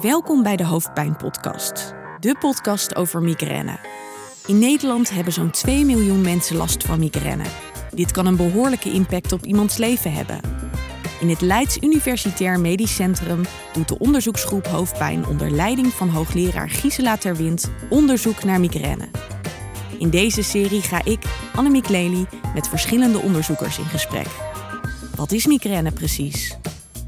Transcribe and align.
Welkom 0.00 0.42
bij 0.42 0.56
de 0.56 0.64
Hoofdpijn-podcast, 0.64 1.94
de 2.20 2.36
podcast 2.38 2.94
over 2.94 3.22
migraine. 3.22 3.78
In 4.46 4.58
Nederland 4.58 5.10
hebben 5.10 5.32
zo'n 5.32 5.50
2 5.50 5.84
miljoen 5.84 6.20
mensen 6.20 6.56
last 6.56 6.84
van 6.84 6.98
migraine. 6.98 7.44
Dit 7.94 8.10
kan 8.10 8.26
een 8.26 8.36
behoorlijke 8.36 8.90
impact 8.90 9.32
op 9.32 9.44
iemands 9.44 9.76
leven 9.76 10.12
hebben. 10.12 10.40
In 11.20 11.28
het 11.28 11.40
Leids 11.40 11.78
Universitair 11.80 12.60
Medisch 12.60 12.94
Centrum 12.94 13.42
doet 13.72 13.88
de 13.88 13.98
onderzoeksgroep 13.98 14.66
Hoofdpijn 14.66 15.26
onder 15.26 15.50
leiding 15.50 15.86
van 15.86 16.08
hoogleraar 16.08 16.70
Gisela 16.70 17.16
Terwind 17.16 17.70
onderzoek 17.90 18.44
naar 18.44 18.60
migraine. 18.60 19.08
In 19.98 20.10
deze 20.10 20.42
serie 20.42 20.82
ga 20.82 21.04
ik, 21.04 21.22
Annemiek 21.54 21.88
Lely, 21.88 22.26
met 22.54 22.68
verschillende 22.68 23.18
onderzoekers 23.18 23.78
in 23.78 23.84
gesprek. 23.84 24.28
Wat 25.16 25.32
is 25.32 25.46
migraine 25.46 25.92
precies? 25.92 26.56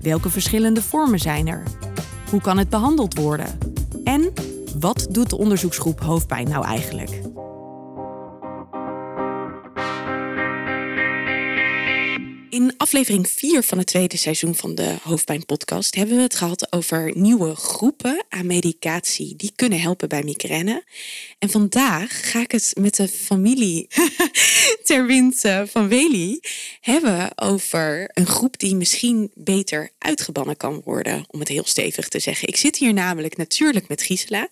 Welke 0.00 0.30
verschillende 0.30 0.82
vormen 0.82 1.18
zijn 1.18 1.48
er? 1.48 1.62
Hoe 2.30 2.40
kan 2.40 2.58
het 2.58 2.68
behandeld 2.68 3.18
worden? 3.18 3.58
En 4.04 4.32
wat 4.78 5.06
doet 5.10 5.30
de 5.30 5.38
onderzoeksgroep 5.38 6.00
hoofdpijn 6.00 6.48
nou 6.48 6.64
eigenlijk? 6.64 7.10
In 12.54 12.74
aflevering 12.76 13.28
4 13.28 13.62
van 13.62 13.78
het 13.78 13.86
tweede 13.86 14.16
seizoen 14.16 14.54
van 14.54 14.74
de 14.74 14.96
Hoofdpijn-podcast 15.02 15.94
hebben 15.94 16.16
we 16.16 16.22
het 16.22 16.34
gehad 16.34 16.72
over 16.72 17.12
nieuwe 17.14 17.54
groepen 17.54 18.25
aan 18.28 18.46
medicatie 18.46 19.36
die 19.36 19.52
kunnen 19.56 19.80
helpen 19.80 20.08
bij 20.08 20.22
migraine. 20.22 20.84
En 21.38 21.50
vandaag 21.50 22.30
ga 22.30 22.40
ik 22.40 22.52
het 22.52 22.72
met 22.80 22.94
de 22.96 23.08
familie 23.08 23.86
Terwind 24.84 25.40
van 25.64 25.88
Wely 25.88 26.40
hebben 26.80 27.38
over 27.38 28.11
een 28.12 28.26
groep 28.26 28.58
die 28.58 28.76
misschien 28.76 29.30
beter 29.34 29.90
uitgebannen 29.98 30.56
kan 30.56 30.80
worden, 30.84 31.25
om 31.29 31.38
het 31.38 31.48
heel 31.48 31.64
stevig 31.64 32.08
te 32.08 32.19
zeggen. 32.19 32.48
Ik 32.48 32.56
zit 32.56 32.77
hier 32.77 32.92
namelijk 32.92 33.36
natuurlijk 33.36 33.89
met 33.89 34.03
Gisela, 34.03 34.48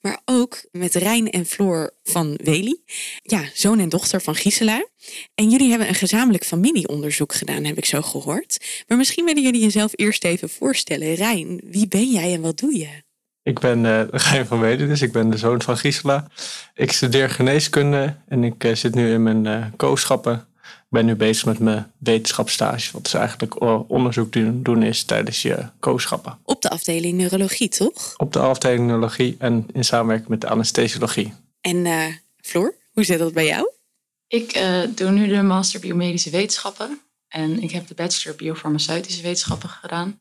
maar 0.00 0.20
ook 0.24 0.64
met 0.70 0.94
Rijn 0.94 1.30
en 1.30 1.46
Floor 1.46 1.94
van 2.02 2.38
Wely. 2.42 2.80
Ja, 3.22 3.44
zoon 3.54 3.78
en 3.78 3.88
dochter 3.88 4.20
van 4.20 4.34
Gisela. 4.34 4.86
En 5.34 5.50
jullie 5.50 5.70
hebben 5.70 5.88
een 5.88 5.94
gezamenlijk 5.94 6.44
familieonderzoek 6.44 7.34
gedaan, 7.34 7.64
heb 7.64 7.76
ik 7.76 7.84
zo 7.84 8.02
gehoord. 8.02 8.84
Maar 8.86 8.98
misschien 8.98 9.24
willen 9.24 9.42
jullie 9.42 9.62
jezelf 9.62 9.92
eerst 9.94 10.24
even 10.24 10.48
voorstellen. 10.48 11.14
Rijn, 11.14 11.60
wie 11.64 11.88
ben 11.88 12.10
jij 12.10 12.32
en 12.32 12.40
wat 12.40 12.58
doe 12.58 12.78
je? 12.78 12.88
Ik 13.42 13.58
ben 13.58 13.84
uh, 14.14 14.44
van 14.44 14.60
Weden, 14.60 14.88
dus 14.88 15.02
ik 15.02 15.12
ben 15.12 15.30
de 15.30 15.36
zoon 15.36 15.62
van 15.62 15.76
Gisela. 15.76 16.26
Ik 16.74 16.92
studeer 16.92 17.30
geneeskunde 17.30 18.16
en 18.28 18.44
ik 18.44 18.64
uh, 18.64 18.74
zit 18.74 18.94
nu 18.94 19.12
in 19.12 19.22
mijn 19.22 19.44
uh, 19.44 19.66
kooschappen. 19.76 20.46
Ik 20.62 20.98
ben 20.98 21.06
nu 21.06 21.14
bezig 21.14 21.44
met 21.44 21.58
mijn 21.58 21.92
wetenschapsstage, 21.98 22.92
wat 22.92 23.06
is 23.06 23.14
eigenlijk 23.14 23.60
onderzoek 23.90 24.32
doen 24.64 24.82
is 24.82 25.04
tijdens 25.04 25.42
je 25.42 25.66
kooschappen. 25.80 26.38
Op 26.44 26.62
de 26.62 26.70
afdeling 26.70 27.18
neurologie, 27.18 27.68
toch? 27.68 28.14
Op 28.16 28.32
de 28.32 28.38
afdeling 28.38 28.86
neurologie 28.86 29.36
en 29.38 29.66
in 29.72 29.84
samenwerking 29.84 30.28
met 30.28 30.40
de 30.40 30.48
anesthesiologie. 30.48 31.34
En 31.60 31.86
Floor, 32.40 32.74
hoe 32.92 33.04
zit 33.04 33.18
dat 33.18 33.32
bij 33.32 33.46
jou? 33.46 33.70
Ik 34.32 34.56
uh, 34.56 34.82
doe 34.94 35.10
nu 35.10 35.26
de 35.26 35.42
master 35.42 35.80
biomedische 35.80 36.30
wetenschappen. 36.30 37.00
En 37.28 37.62
ik 37.62 37.70
heb 37.70 37.86
de 37.86 37.94
bachelor 37.94 38.36
biofarmaceutische 38.36 39.22
wetenschappen 39.22 39.68
gedaan. 39.68 40.20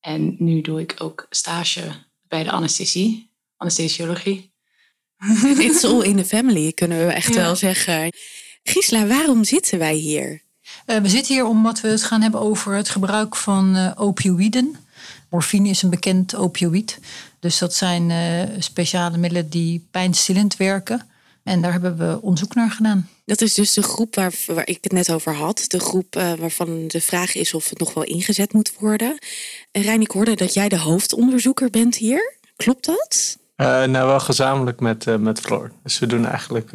En 0.00 0.36
nu 0.38 0.60
doe 0.60 0.80
ik 0.80 0.94
ook 0.98 1.26
stage 1.30 1.80
bij 2.28 2.42
de 2.42 2.50
anesthesie, 2.50 3.30
anesthesiologie. 3.56 4.52
It's 5.58 5.84
all 5.84 6.02
in 6.02 6.16
the 6.16 6.24
family, 6.24 6.72
kunnen 6.72 7.06
we 7.06 7.12
echt 7.12 7.34
wel 7.34 7.56
zeggen. 7.56 8.12
Gisela, 8.62 9.06
waarom 9.06 9.44
zitten 9.44 9.78
wij 9.78 9.94
hier? 9.94 10.42
Uh, 10.86 10.96
we 10.96 11.08
zitten 11.08 11.34
hier 11.34 11.44
omdat 11.44 11.80
we 11.80 11.88
het 11.88 12.02
gaan 12.02 12.22
hebben 12.22 12.40
over 12.40 12.74
het 12.74 12.88
gebruik 12.88 13.36
van 13.36 13.76
uh, 13.76 13.92
opioïden. 13.94 14.76
Morfine 15.30 15.68
is 15.68 15.82
een 15.82 15.90
bekend 15.90 16.34
opioïd. 16.34 16.98
Dus 17.40 17.58
dat 17.58 17.74
zijn 17.74 18.12
speciale 18.62 19.16
middelen 19.16 19.50
die 19.50 19.86
pijnstillend 19.90 20.56
werken. 20.56 21.08
En 21.44 21.62
daar 21.62 21.72
hebben 21.72 21.96
we 21.96 22.20
onderzoek 22.20 22.54
naar 22.54 22.70
gedaan. 22.70 23.08
Dat 23.24 23.40
is 23.40 23.54
dus 23.54 23.72
de 23.72 23.82
groep 23.82 24.14
waar, 24.14 24.32
waar 24.46 24.66
ik 24.66 24.78
het 24.80 24.92
net 24.92 25.12
over 25.12 25.34
had. 25.34 25.64
De 25.68 25.80
groep 25.80 26.16
uh, 26.16 26.32
waarvan 26.32 26.88
de 26.88 27.00
vraag 27.00 27.34
is 27.34 27.54
of 27.54 27.68
het 27.68 27.78
nog 27.78 27.94
wel 27.94 28.04
ingezet 28.04 28.52
moet 28.52 28.72
worden. 28.78 29.18
En 29.70 29.82
Rijn, 29.82 30.00
ik 30.00 30.10
hoorde 30.10 30.34
dat 30.34 30.54
jij 30.54 30.68
de 30.68 30.78
hoofdonderzoeker 30.78 31.70
bent 31.70 31.96
hier. 31.96 32.34
Klopt 32.56 32.86
dat? 32.86 33.38
Uh, 33.56 33.66
nou, 33.66 34.06
wel 34.06 34.20
gezamenlijk 34.20 34.80
met, 34.80 35.06
uh, 35.06 35.16
met 35.16 35.40
Floor. 35.40 35.70
Dus 35.82 35.98
we 35.98 36.06
doen 36.06 36.26
eigenlijk 36.26 36.70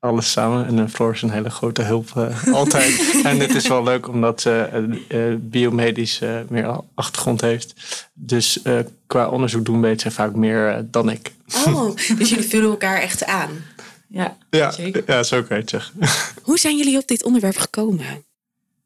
alles 0.00 0.30
samen. 0.30 0.78
En 0.78 0.90
Floor 0.90 1.12
is 1.12 1.22
een 1.22 1.30
hele 1.30 1.50
grote 1.50 1.82
hulp 1.82 2.10
altijd. 2.52 3.20
en 3.24 3.40
het 3.40 3.54
is 3.54 3.68
wel 3.68 3.82
leuk 3.82 4.08
omdat 4.08 4.40
ze 4.40 5.38
biomedisch 5.40 6.20
meer 6.48 6.80
achtergrond 6.94 7.40
heeft. 7.40 7.74
Dus 8.14 8.62
qua 9.06 9.28
onderzoek 9.28 9.64
doen 9.64 9.80
weet 9.80 10.00
ze 10.00 10.10
vaak 10.10 10.34
meer 10.34 10.86
dan 10.90 11.10
ik. 11.10 11.32
Oh, 11.66 11.96
dus 12.16 12.28
jullie 12.28 12.48
vullen 12.48 12.70
elkaar 12.70 13.00
echt 13.00 13.24
aan? 13.24 13.50
Ja, 14.12 14.36
ja, 14.50 14.70
zeker. 14.70 15.02
ja, 15.06 15.22
zo 15.22 15.42
kan 15.42 15.56
je 15.56 15.62
het 15.62 15.70
zeggen. 15.70 15.94
Hoe 16.48 16.58
zijn 16.58 16.76
jullie 16.76 16.98
op 16.98 17.06
dit 17.06 17.24
onderwerp 17.24 17.56
gekomen? 17.56 18.24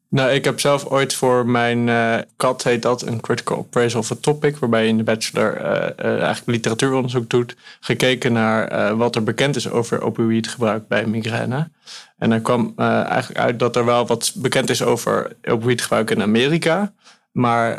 Nou, 0.09 0.31
ik 0.31 0.43
heb 0.43 0.59
zelf 0.59 0.85
ooit 0.85 1.13
voor 1.13 1.47
mijn 1.47 1.87
uh, 1.87 2.17
kat, 2.37 2.63
heet 2.63 2.81
dat, 2.81 3.01
een 3.01 3.19
critical 3.19 3.57
appraisal 3.57 3.99
of 3.99 4.11
a 4.11 4.15
topic, 4.21 4.57
waarbij 4.57 4.83
je 4.83 4.89
in 4.89 4.97
de 4.97 5.03
bachelor 5.03 5.61
uh, 5.61 5.65
uh, 5.65 6.05
eigenlijk 6.05 6.45
literatuuronderzoek 6.45 7.29
doet, 7.29 7.55
gekeken 7.79 8.33
naar 8.33 8.95
wat 8.97 9.15
er 9.15 9.23
bekend 9.23 9.55
is 9.55 9.69
over 9.69 10.01
opioïdgebruik 10.01 10.87
bij 10.87 11.05
migraine. 11.05 11.69
En 12.17 12.31
er 12.31 12.41
kwam 12.41 12.73
eigenlijk 12.75 13.39
uit 13.39 13.59
dat 13.59 13.75
er 13.75 13.85
wel 13.85 14.07
wat 14.07 14.33
bekend 14.35 14.69
is 14.69 14.83
over 14.83 15.35
opioïdgebruik 15.43 16.11
in 16.11 16.21
Amerika. 16.21 16.93
Maar 17.31 17.77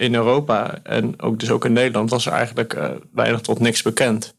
in 0.00 0.14
Europa 0.14 0.78
en 0.82 1.22
ook 1.22 1.38
dus 1.40 1.50
ook 1.50 1.64
in 1.64 1.72
Nederland 1.72 2.10
was 2.10 2.26
er 2.26 2.32
eigenlijk 2.32 2.76
weinig 3.12 3.40
tot 3.40 3.58
niks 3.58 3.82
bekend. 3.82 4.34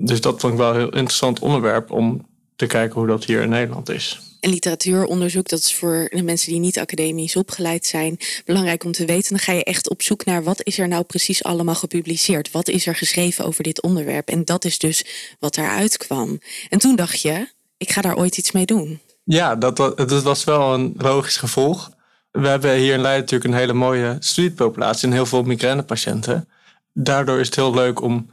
Dus 0.00 0.20
dat 0.20 0.40
vond 0.40 0.52
ik 0.52 0.58
wel 0.58 0.70
een 0.70 0.76
heel 0.76 0.92
interessant 0.92 1.38
onderwerp 1.38 1.90
om 1.90 2.26
te 2.56 2.66
kijken 2.66 2.98
hoe 2.98 3.08
dat 3.08 3.24
hier 3.24 3.42
in 3.42 3.48
Nederland 3.48 3.88
is. 3.88 4.20
En 4.40 4.50
literatuuronderzoek, 4.50 5.48
dat 5.48 5.58
is 5.58 5.74
voor 5.74 6.08
de 6.10 6.22
mensen 6.22 6.52
die 6.52 6.60
niet 6.60 6.78
academisch 6.78 7.36
opgeleid 7.36 7.86
zijn, 7.86 8.16
belangrijk 8.44 8.84
om 8.84 8.92
te 8.92 9.04
weten. 9.04 9.28
Dan 9.28 9.38
ga 9.38 9.52
je 9.52 9.64
echt 9.64 9.90
op 9.90 10.02
zoek 10.02 10.24
naar 10.24 10.42
wat 10.42 10.60
is 10.62 10.78
er 10.78 10.88
nou 10.88 11.04
precies 11.04 11.44
allemaal 11.44 11.74
gepubliceerd? 11.74 12.50
Wat 12.50 12.68
is 12.68 12.86
er 12.86 12.94
geschreven 12.94 13.44
over 13.44 13.62
dit 13.62 13.82
onderwerp? 13.82 14.28
En 14.28 14.44
dat 14.44 14.64
is 14.64 14.78
dus 14.78 15.04
wat 15.38 15.56
eruit 15.56 15.96
kwam. 15.96 16.40
En 16.68 16.78
toen 16.78 16.96
dacht 16.96 17.20
je, 17.20 17.48
ik 17.76 17.90
ga 17.90 18.00
daar 18.00 18.16
ooit 18.16 18.38
iets 18.38 18.52
mee 18.52 18.66
doen. 18.66 19.00
Ja, 19.24 19.56
dat, 19.56 19.76
dat 19.76 20.22
was 20.22 20.44
wel 20.44 20.74
een 20.74 20.94
logisch 20.96 21.36
gevolg. 21.36 21.90
We 22.30 22.48
hebben 22.48 22.74
hier 22.74 22.94
in 22.94 23.00
Leiden 23.00 23.20
natuurlijk 23.20 23.50
een 23.50 23.60
hele 23.60 23.72
mooie 23.72 24.16
studiepopulatie 24.20 25.08
en 25.08 25.14
heel 25.14 25.26
veel 25.26 25.42
migrainepatiënten. 25.42 26.48
Daardoor 26.92 27.40
is 27.40 27.46
het 27.46 27.56
heel 27.56 27.74
leuk 27.74 28.00
om 28.00 28.30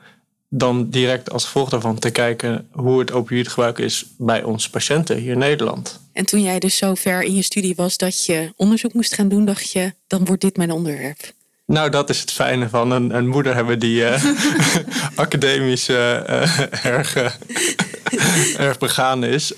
dan 0.58 0.90
direct 0.90 1.32
als 1.32 1.46
gevolg 1.46 1.70
daarvan 1.70 2.00
te 2.00 2.10
kijken 2.10 2.68
hoe 2.72 3.00
het 3.00 3.12
opioïdgebruik 3.12 3.78
is 3.78 4.06
bij 4.18 4.44
onze 4.44 4.70
patiënten 4.70 5.18
hier 5.18 5.32
in 5.32 5.38
Nederland. 5.38 6.00
En 6.14 6.26
toen 6.26 6.42
jij 6.42 6.60
dus 6.60 6.78
zo 6.78 6.94
ver 6.94 7.24
in 7.24 7.36
je 7.36 7.42
studie 7.42 7.76
was 7.76 7.98
dat 7.98 8.26
je 8.26 8.54
onderzoek 8.56 8.94
moest 8.94 9.14
gaan 9.14 9.28
doen, 9.28 9.46
dacht 9.46 9.72
je, 9.72 9.94
dan 10.08 10.26
wordt 10.26 10.42
dit 10.42 10.58
mijn 10.58 10.72
onderwerp. 10.72 11.34
Nou, 11.66 11.90
dat 11.90 12.10
is 12.10 12.20
het 12.20 12.32
fijne 12.32 12.70
van 12.70 12.92
een, 12.92 13.16
een 13.16 13.28
moeder 13.28 13.56
hebben 13.56 13.80
die 13.80 14.02
uh, 14.10 14.24
academisch 15.16 15.90
uh, 15.90 16.86
erg, 16.86 17.16
erg 18.58 18.78
begaan 18.78 19.24
is. 19.24 19.54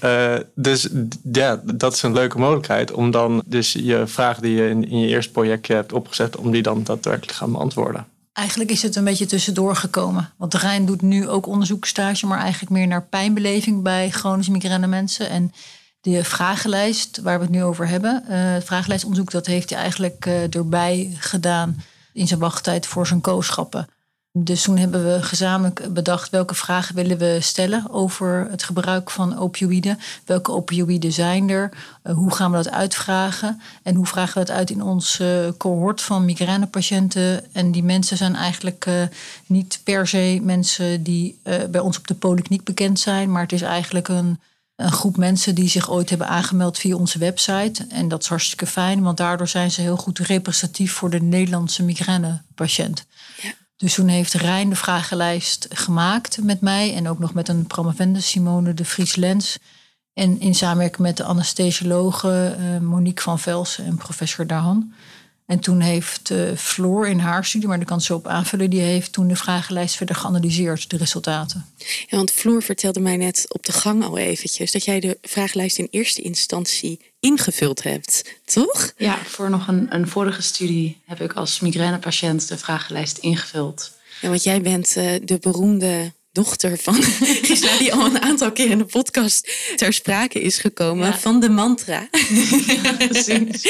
dus 0.56 0.88
ja, 1.31 1.62
dat 1.74 1.94
is 1.94 2.02
een 2.02 2.14
leuke 2.14 2.38
mogelijkheid 2.38 2.91
om 2.91 3.12
dan 3.12 3.44
dus 3.46 3.72
je 3.72 4.03
vraag 4.06 4.40
die 4.40 4.56
je 4.56 4.69
in, 4.69 4.90
in 4.90 5.00
je 5.00 5.08
eerste 5.08 5.31
projectje 5.31 5.74
hebt 5.74 5.94
opgezet, 5.94 6.35
om 6.35 6.52
die 6.52 6.62
dan 6.62 6.84
daadwerkelijk 6.84 7.31
te 7.31 7.38
gaan 7.38 7.52
beantwoorden. 7.52 8.08
Eigenlijk 8.37 8.71
is 8.71 8.81
het 8.81 8.95
een 8.95 9.03
beetje 9.03 9.25
tussendoor 9.25 9.75
gekomen. 9.75 10.33
Want 10.37 10.53
Rijn 10.53 10.85
doet 10.85 11.01
nu 11.01 11.27
ook 11.27 11.47
onderzoekstage, 11.47 12.25
maar 12.25 12.39
eigenlijk 12.39 12.71
meer 12.71 12.87
naar 12.87 13.03
pijnbeleving 13.03 13.83
bij 13.83 14.09
chronische 14.09 14.51
migraine 14.51 14.87
mensen. 14.87 15.29
En 15.29 15.51
de 16.01 16.23
vragenlijst 16.23 17.19
waar 17.21 17.37
we 17.37 17.43
het 17.43 17.53
nu 17.53 17.63
over 17.63 17.87
hebben, 17.87 18.23
uh, 18.23 18.29
het 18.29 18.63
vragenlijstonderzoek, 18.63 19.31
dat 19.31 19.45
heeft 19.45 19.69
hij 19.69 19.79
eigenlijk 19.79 20.25
uh, 20.25 20.55
erbij 20.55 21.15
gedaan 21.17 21.84
in 22.13 22.28
zijn 22.28 22.39
wachttijd 22.39 22.85
voor 22.85 23.07
zijn 23.07 23.22
kooschappen. 23.22 23.87
Dus 24.43 24.61
toen 24.61 24.78
hebben 24.78 25.05
we 25.05 25.23
gezamenlijk 25.23 25.93
bedacht 25.93 26.29
welke 26.29 26.55
vragen 26.55 26.95
willen 26.95 27.17
we 27.17 27.37
stellen 27.41 27.89
over 27.89 28.47
het 28.49 28.63
gebruik 28.63 29.09
van 29.09 29.37
opioïden. 29.37 29.99
Welke 30.25 30.51
opioïden 30.51 31.11
zijn 31.11 31.49
er? 31.49 31.69
Uh, 32.03 32.13
hoe 32.13 32.35
gaan 32.35 32.51
we 32.51 32.57
dat 32.57 32.72
uitvragen? 32.72 33.61
En 33.84 33.95
hoe 33.95 34.05
vragen 34.05 34.39
we 34.39 34.45
dat 34.45 34.55
uit 34.55 34.69
in 34.69 34.81
ons 34.81 35.19
uh, 35.19 35.47
cohort 35.57 36.01
van 36.01 36.25
migrainepatiënten? 36.25 37.53
En 37.53 37.72
die 37.72 37.84
mensen 37.84 38.17
zijn 38.17 38.35
eigenlijk 38.35 38.85
uh, 38.85 39.03
niet 39.45 39.79
per 39.84 40.07
se 40.07 40.40
mensen 40.43 41.03
die 41.03 41.40
bij 41.69 41.79
ons 41.79 41.97
op 41.97 42.07
de 42.07 42.16
polykliniek 42.16 42.63
bekend 42.63 42.99
zijn, 42.99 43.31
maar 43.31 43.41
het 43.41 43.51
is 43.51 43.61
eigenlijk 43.61 44.07
een, 44.07 44.40
een 44.75 44.91
groep 44.91 45.17
mensen 45.17 45.55
die 45.55 45.69
zich 45.69 45.90
ooit 45.90 46.09
hebben 46.09 46.28
aangemeld 46.28 46.78
via 46.78 46.95
onze 46.95 47.19
website. 47.19 47.87
En 47.90 48.07
dat 48.07 48.22
is 48.22 48.28
hartstikke 48.28 48.66
fijn, 48.66 49.01
want 49.01 49.17
daardoor 49.17 49.47
zijn 49.47 49.72
ze 49.72 49.81
heel 49.81 49.97
goed 49.97 50.19
representatief 50.19 50.93
voor 50.93 51.09
de 51.09 51.22
Nederlandse 51.22 51.83
migrainepatiënt. 51.83 53.05
Ja. 53.41 53.53
Dus 53.78 53.94
toen 53.94 54.08
heeft 54.08 54.34
Rijn 54.34 54.70
de 54.70 54.76
vragenlijst 54.76 55.68
gemaakt 55.70 56.44
met 56.44 56.62
mij 56.62 56.94
en 56.94 57.08
ook 57.08 57.20
nog 57.20 57.34
met 57.34 57.47
een 57.50 57.68
promovendus 57.68 58.29
Simone 58.29 58.74
de 58.74 58.85
Vries 58.85 59.16
Lens. 59.16 59.58
En 60.14 60.40
in 60.40 60.56
samenwerking 60.56 61.02
met 61.02 61.18
de 61.18 61.24
anesthesiologen 61.24 62.59
uh, 62.59 62.79
Monique 62.79 63.24
van 63.24 63.40
Velsen 63.40 63.85
en 63.85 63.97
professor 63.97 64.47
Dahan. 64.47 64.94
En 65.46 65.59
toen 65.59 65.79
heeft 65.79 66.29
uh, 66.29 66.56
Floor 66.56 67.08
in 67.08 67.20
haar 67.20 67.46
studie, 67.46 67.68
maar 67.68 67.78
daar 67.78 67.85
kan 67.85 68.02
ze 68.02 68.14
op 68.14 68.28
aanvullen, 68.28 68.70
die 68.70 68.79
heeft 68.79 69.12
toen 69.12 69.28
de 69.28 69.35
vragenlijst 69.35 69.96
verder 69.96 70.16
geanalyseerd, 70.16 70.90
de 70.90 70.97
resultaten. 70.97 71.66
Ja, 72.08 72.18
want 72.18 72.32
Floor 72.32 72.64
vertelde 72.64 73.00
mij 73.00 73.18
net 73.18 73.46
op 73.47 73.66
de 73.66 73.72
gang 73.72 74.03
al 74.03 74.18
eventjes 74.18 74.72
dat 74.72 74.85
jij 74.85 75.00
de 75.00 75.18
vragenlijst 75.22 75.78
in 75.78 75.88
eerste 75.91 76.22
instantie 76.22 77.14
ingevuld 77.28 77.84
hebt, 77.84 78.24
toch? 78.46 78.94
Ja, 78.97 79.18
voor 79.26 79.50
nog 79.50 79.68
een, 79.68 79.96
een 79.96 80.08
vorige 80.08 80.41
studie 80.41 81.02
heb 81.06 81.22
ik 81.22 81.34
als 81.34 81.59
migrainepatiënt 81.59 82.47
de 82.47 82.58
vragenlijst 82.58 83.18
ingevuld. 83.18 83.91
Ja, 84.22 84.29
want 84.29 84.44
jij 84.44 84.62
bent 84.62 84.96
uh, 84.97 85.16
de 85.24 85.38
beroemde 85.40 86.12
dochter 86.32 86.78
van 86.78 87.03
Gisela, 87.03 87.78
die 87.84 87.94
al 87.94 88.06
een 88.06 88.22
aantal 88.22 88.52
keer 88.52 88.70
in 88.70 88.78
de 88.78 88.85
podcast 88.85 89.52
ter 89.76 89.94
sprake 89.94 90.41
is 90.41 90.58
gekomen, 90.58 91.14
van 91.14 91.40
de 91.40 91.50
mantra. 91.50 92.08
Ja, 92.84 92.94
precies. 92.94 93.62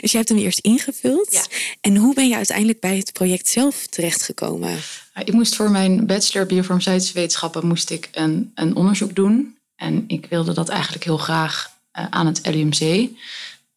dus 0.00 0.12
jij 0.12 0.20
hebt 0.20 0.28
hem 0.28 0.38
eerst 0.38 0.58
ingevuld. 0.58 1.32
Ja. 1.32 1.44
En 1.80 1.96
hoe 1.96 2.14
ben 2.14 2.28
je 2.28 2.34
uiteindelijk 2.34 2.80
bij 2.80 2.96
het 2.96 3.12
project 3.12 3.48
zelf 3.48 3.86
terechtgekomen? 3.86 4.78
Ik 5.24 5.32
moest 5.32 5.56
voor 5.56 5.70
mijn 5.70 6.06
bachelor 6.06 6.46
biofarmaceutische 6.46 7.14
wetenschappen 7.14 7.66
moest 7.66 7.90
ik 7.90 8.08
een, 8.12 8.52
een 8.54 8.76
onderzoek 8.76 9.14
doen. 9.14 9.56
En 9.76 10.04
ik 10.06 10.26
wilde 10.30 10.52
dat 10.52 10.68
eigenlijk 10.68 11.04
heel 11.04 11.18
graag 11.18 11.77
aan 12.10 12.26
het 12.26 12.46
LUMC. 12.46 13.10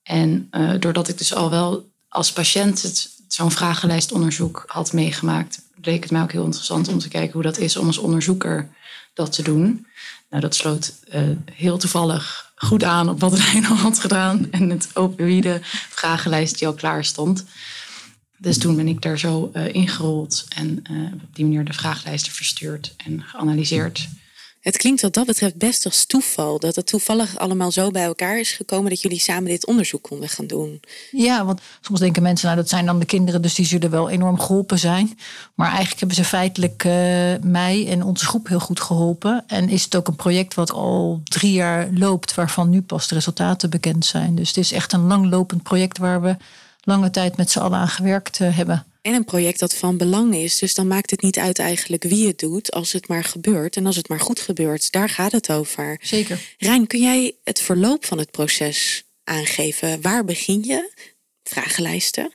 En 0.04 0.48
uh, 0.52 0.74
doordat 0.80 1.08
ik 1.08 1.18
dus 1.18 1.34
al 1.34 1.50
wel 1.50 1.90
als 2.08 2.32
patiënt 2.32 3.10
zo'n 3.28 3.52
vragenlijstonderzoek 3.52 4.64
had 4.68 4.94
meegemaakt, 4.94 5.62
leek 5.82 6.04
het 6.04 6.12
mij 6.12 6.22
ook 6.22 6.32
heel 6.32 6.46
interessant 6.46 6.88
om 6.88 7.00
te 7.00 7.10
kijken 7.10 7.34
hoe 7.34 7.42
dat 7.42 7.58
is 7.58 7.78
om 7.78 7.88
als 7.88 7.98
onderzoeker 7.98 8.70
dat 9.14 9.32
te 9.32 9.44
doen. 9.44 9.86
Nou, 10.30 10.42
dat 10.42 10.56
sloot 10.56 10.94
uh, 11.14 11.22
heel 11.52 11.78
toevallig 11.78 12.52
goed 12.56 12.84
aan 12.84 13.10
op 13.10 13.20
wat 13.20 13.40
Rijn 13.40 13.66
al 13.66 13.76
had 13.76 14.00
gedaan 14.00 14.52
en 14.52 14.70
het 14.70 14.90
opioïde 14.94 15.60
vragenlijst 15.90 16.58
die 16.60 16.68
al 16.68 16.74
klaar 16.74 17.06
stond. 17.06 17.46
Dus 18.38 18.58
toen 18.58 18.76
ben 18.76 18.88
ik 18.88 19.02
daar 19.02 19.20
zo 19.20 19.52
uh, 19.54 19.74
ingerold 19.74 20.46
en 20.56 20.84
op 21.14 21.36
die 21.36 21.46
manier 21.46 21.66
de 21.66 21.74
vragenlijsten 21.74 22.32
verstuurd 22.32 22.94
en 22.98 23.24
geanalyseerd. 23.24 24.08
Het 24.62 24.78
klinkt 24.78 25.02
wat 25.02 25.14
dat 25.14 25.26
betreft 25.26 25.56
best 25.56 25.86
als 25.86 26.06
toeval. 26.06 26.60
Dat 26.60 26.76
het 26.76 26.86
toevallig 26.86 27.38
allemaal 27.38 27.72
zo 27.72 27.92
bij 27.92 28.04
elkaar 28.04 28.40
is 28.40 28.52
gekomen 28.52 28.90
dat 28.90 29.02
jullie 29.02 29.20
samen 29.20 29.50
dit 29.50 29.66
onderzoek 29.66 30.04
konden 30.04 30.30
gaan 30.30 30.48
doen. 30.48 30.80
Ja, 31.12 31.46
want 31.46 31.62
soms 31.82 32.00
denken 32.00 32.24
mensen, 32.24 32.46
nou 32.46 32.60
dat 32.60 32.70
zijn 32.70 32.86
dan 32.86 33.00
de 33.00 33.06
kinderen, 33.06 33.42
dus 33.42 33.56
die 33.56 33.66
zullen 33.66 33.90
wel 33.90 34.10
enorm 34.10 34.40
geholpen 34.40 34.80
zijn. 34.80 35.20
Maar 35.56 35.68
eigenlijk 35.68 36.00
hebben 36.00 36.18
ze 36.18 36.24
feitelijk 36.24 36.84
uh, 36.84 36.94
mij 37.42 37.88
en 37.88 38.04
onze 38.04 38.26
groep 38.26 38.48
heel 38.48 38.60
goed 38.60 38.80
geholpen. 38.80 39.44
En 39.48 39.70
is 39.70 39.84
het 39.84 39.96
ook 39.96 40.08
een 40.08 40.16
project 40.16 40.54
wat 40.54 40.72
al 40.72 41.22
drie 41.24 41.54
jaar 41.54 41.90
loopt, 41.94 42.36
waarvan 42.36 42.70
nu 42.70 42.82
pas 42.82 43.08
de 43.08 43.16
resultaten 43.16 43.70
bekend 43.70 44.06
zijn. 44.06 44.36
Dus 44.36 44.48
het 44.48 44.58
is 44.58 44.72
echt 44.72 44.94
een 44.94 45.08
langlopend 45.08 45.64
project 45.64 45.98
waar 45.98 46.22
we 46.22 46.36
lange 46.82 47.10
tijd 47.10 47.38
met 47.38 47.52
z'n 47.52 47.60
allen 47.60 47.80
aan 47.80 47.88
gewerkt 47.88 48.40
uh, 48.40 48.58
hebben. 48.58 48.86
En 49.02 49.14
een 49.14 49.26
project 49.26 49.60
dat 49.60 49.74
van 49.74 49.98
belang 49.98 50.36
is. 50.36 50.58
Dus 50.58 50.74
dan 50.74 50.88
maakt 50.88 51.12
het 51.12 51.22
niet 51.22 51.40
uit 51.40 51.60
eigenlijk 51.60 52.04
wie 52.04 52.28
het 52.28 52.40
doet, 52.40 52.72
als 52.72 52.92
het 52.92 53.08
maar 53.08 53.24
gebeurt. 53.24 53.76
En 53.76 53.86
als 53.86 53.96
het 53.96 54.08
maar 54.08 54.20
goed 54.20 54.40
gebeurt, 54.40 54.92
daar 54.92 55.10
gaat 55.10 55.32
het 55.32 55.52
over. 55.52 55.98
Zeker. 56.02 56.40
Rijn, 56.58 56.88
kun 56.88 57.00
jij 57.00 57.36
het 57.44 57.62
verloop 57.62 58.06
van 58.06 58.18
het 58.18 58.32
proces 58.32 59.04
aangeven? 59.24 60.02
Waar 60.02 60.26
begin 60.26 60.64
je? 60.64 60.92
Vragenlijsten. 61.44 62.34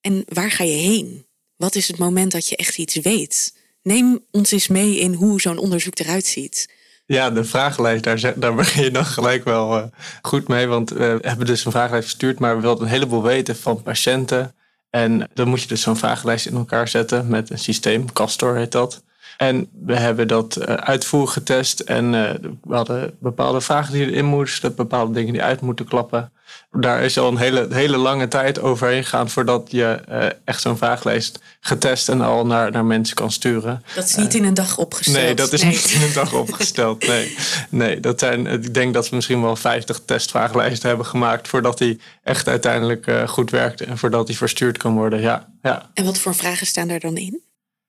En 0.00 0.24
waar 0.28 0.50
ga 0.50 0.64
je 0.64 0.72
heen? 0.72 1.26
Wat 1.56 1.74
is 1.74 1.88
het 1.88 1.98
moment 1.98 2.32
dat 2.32 2.48
je 2.48 2.56
echt 2.56 2.78
iets 2.78 2.94
weet? 2.94 3.54
Neem 3.82 4.24
ons 4.30 4.50
eens 4.50 4.68
mee 4.68 4.98
in 4.98 5.12
hoe 5.12 5.40
zo'n 5.40 5.58
onderzoek 5.58 5.98
eruit 5.98 6.26
ziet. 6.26 6.68
Ja, 7.06 7.30
de 7.30 7.44
vragenlijst, 7.44 8.04
daar, 8.04 8.38
daar 8.38 8.54
begin 8.64 8.84
je 8.84 8.90
dan 8.90 9.06
gelijk 9.06 9.44
wel 9.44 9.78
uh, 9.78 9.84
goed 10.22 10.48
mee. 10.48 10.66
Want 10.66 10.90
we 10.90 11.18
hebben 11.20 11.46
dus 11.46 11.64
een 11.64 11.70
vragenlijst 11.70 12.08
verstuurd, 12.08 12.38
maar 12.38 12.56
we 12.56 12.62
wilden 12.62 12.84
een 12.84 12.92
heleboel 12.92 13.22
weten 13.22 13.56
van 13.56 13.82
patiënten, 13.82 14.54
en 14.96 15.28
dan 15.34 15.48
moet 15.48 15.62
je 15.62 15.68
dus 15.68 15.80
zo'n 15.80 15.96
vragenlijst 15.96 16.46
in 16.46 16.56
elkaar 16.56 16.88
zetten 16.88 17.28
met 17.28 17.50
een 17.50 17.58
systeem, 17.58 18.12
Castor 18.12 18.56
heet 18.56 18.72
dat. 18.72 19.02
En 19.36 19.68
we 19.84 19.96
hebben 19.96 20.28
dat 20.28 20.56
uh, 20.58 20.64
uitvoerig 20.64 21.32
getest 21.32 21.80
en 21.80 22.04
uh, 22.12 22.30
we 22.62 22.74
hadden 22.74 23.16
bepaalde 23.20 23.60
vragen 23.60 23.92
die 23.92 24.10
erin 24.10 24.24
moesten, 24.24 24.74
bepaalde 24.74 25.12
dingen 25.12 25.32
die 25.32 25.42
uit 25.42 25.60
moeten 25.60 25.86
klappen. 25.86 26.32
Daar 26.70 27.02
is 27.02 27.18
al 27.18 27.28
een 27.28 27.36
hele, 27.36 27.66
hele 27.70 27.96
lange 27.96 28.28
tijd 28.28 28.60
overheen 28.60 29.02
gegaan 29.02 29.30
voordat 29.30 29.70
je 29.70 30.00
uh, 30.10 30.26
echt 30.44 30.60
zo'n 30.60 30.76
vragenlijst 30.76 31.38
getest 31.60 32.08
en 32.08 32.20
al 32.20 32.46
naar, 32.46 32.70
naar 32.70 32.84
mensen 32.84 33.16
kan 33.16 33.30
sturen. 33.30 33.82
Dat 33.94 34.04
is 34.04 34.14
niet 34.14 34.34
in 34.34 34.44
een 34.44 34.54
dag 34.54 34.78
opgesteld. 34.78 35.16
Nee, 35.24 35.34
dat 35.34 35.52
is 35.52 35.62
nee. 35.62 35.70
niet 35.70 35.90
in 35.90 36.02
een 36.02 36.12
dag 36.12 36.32
opgesteld. 36.44 37.06
Nee, 37.06 37.36
nee 37.70 38.00
dat 38.00 38.18
zijn, 38.18 38.46
ik 38.46 38.74
denk 38.74 38.94
dat 38.94 39.08
we 39.08 39.16
misschien 39.16 39.42
wel 39.42 39.56
50 39.56 40.00
testvragenlijsten 40.04 40.88
hebben 40.88 41.06
gemaakt 41.06 41.48
voordat 41.48 41.78
die 41.78 42.00
echt 42.22 42.48
uiteindelijk 42.48 43.10
goed 43.26 43.50
werkt 43.50 43.80
en 43.80 43.98
voordat 43.98 44.26
die 44.26 44.36
verstuurd 44.36 44.78
kan 44.78 44.94
worden. 44.94 45.20
Ja, 45.20 45.48
ja. 45.62 45.90
En 45.94 46.04
wat 46.04 46.18
voor 46.18 46.34
vragen 46.34 46.66
staan 46.66 46.88
daar 46.88 47.00
dan 47.00 47.16
in? 47.16 47.45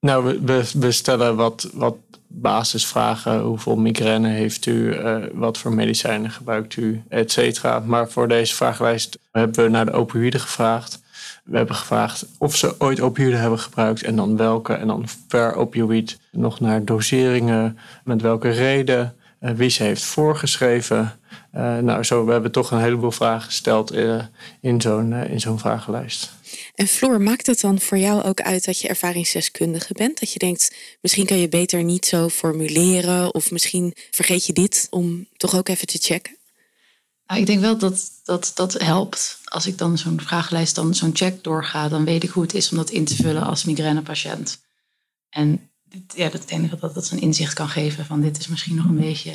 Nou, 0.07 0.39
we, 0.74 0.92
stellen 0.92 1.36
wat, 1.36 1.69
wat 1.74 1.95
basisvragen. 2.27 3.39
Hoeveel 3.39 3.75
migraine 3.75 4.27
heeft 4.27 4.65
u? 4.65 4.74
Uh, 4.74 5.15
wat 5.33 5.57
voor 5.57 5.74
medicijnen 5.74 6.31
gebruikt 6.31 6.75
u? 6.75 7.04
Et 7.09 7.31
cetera. 7.31 7.80
Maar 7.80 8.09
voor 8.09 8.27
deze 8.27 8.56
vragenlijst 8.56 9.19
hebben 9.31 9.63
we 9.63 9.69
naar 9.69 9.86
de 9.86 9.92
opioïden 9.92 10.39
gevraagd. 10.39 11.01
We 11.44 11.57
hebben 11.57 11.75
gevraagd 11.75 12.25
of 12.38 12.56
ze 12.56 12.75
ooit 12.77 13.00
opioïden 13.00 13.39
hebben 13.39 13.59
gebruikt 13.59 14.04
en 14.04 14.15
dan 14.15 14.38
welke. 14.38 14.74
En 14.74 14.88
dan 14.88 15.06
per 15.27 15.54
opioïd 15.56 16.19
nog 16.31 16.60
naar 16.60 16.86
doseringen, 16.86 17.77
met 18.03 18.21
welke 18.21 18.50
reden, 18.50 19.15
uh, 19.42 19.51
wie 19.51 19.69
ze 19.69 19.83
heeft 19.83 20.03
voorgeschreven. 20.03 21.19
Uh, 21.56 21.77
nou, 21.77 22.03
zo, 22.03 22.25
we 22.25 22.31
hebben 22.31 22.51
toch 22.51 22.71
een 22.71 22.80
heleboel 22.80 23.12
vragen 23.12 23.45
gesteld 23.45 23.94
in 24.62 24.81
zo'n 24.81 25.13
in 25.13 25.39
zo'n 25.39 25.60
vragenlijst. 25.60 26.36
En 26.77 26.88
Floor, 26.88 27.21
maakt 27.21 27.47
het 27.47 27.62
dan 27.62 27.79
voor 27.79 27.97
jou 27.97 28.24
ook 28.24 28.41
uit 28.41 28.65
dat 28.65 28.79
je 28.79 28.88
ervaringsdeskundige 28.88 29.94
bent? 29.94 30.19
Dat 30.19 30.33
je 30.33 30.39
denkt, 30.39 30.75
misschien 31.01 31.25
kan 31.25 31.38
je 31.38 31.50
beter 31.50 31.83
niet 31.83 32.06
zo 32.06 32.29
formuleren, 32.29 33.33
of 33.33 33.51
misschien 33.51 33.94
vergeet 34.12 34.45
je 34.45 34.53
dit 34.53 34.88
om 34.89 35.27
toch 35.38 35.56
ook 35.56 35.68
even 35.69 35.88
te 35.88 35.97
checken? 35.97 36.38
Nou, 37.27 37.39
ik 37.39 37.45
denk 37.45 37.59
wel 37.59 37.77
dat 37.77 38.12
dat, 38.24 38.51
dat 38.56 38.74
helpt. 38.74 39.39
Als 39.44 39.68
ik 39.68 39.77
dan 39.77 39.97
zo'n 39.97 40.21
vragenlijst, 40.21 40.75
dan 40.75 40.95
zo'n 40.95 41.15
check 41.15 41.44
doorga, 41.44 41.89
dan 41.89 42.06
weet 42.06 42.24
ik 42.24 42.29
hoe 42.29 42.44
het 42.44 42.53
is 42.53 42.71
om 42.71 42.77
dat 42.77 42.89
in 42.89 43.06
te 43.06 43.15
vullen 43.15 43.44
als 43.44 43.65
migrainepatiënt. 43.65 44.59
En 45.29 45.71
ja, 46.15 46.29
dat 46.29 46.50
enige 46.50 46.77
dat 46.77 46.94
dat 46.94 47.09
een 47.09 47.21
inzicht 47.21 47.53
kan 47.53 47.69
geven 47.69 48.06
van 48.06 48.21
dit 48.21 48.38
is 48.38 48.47
misschien 48.47 48.75
nog 48.75 48.85
een 48.85 49.00
beetje 49.00 49.33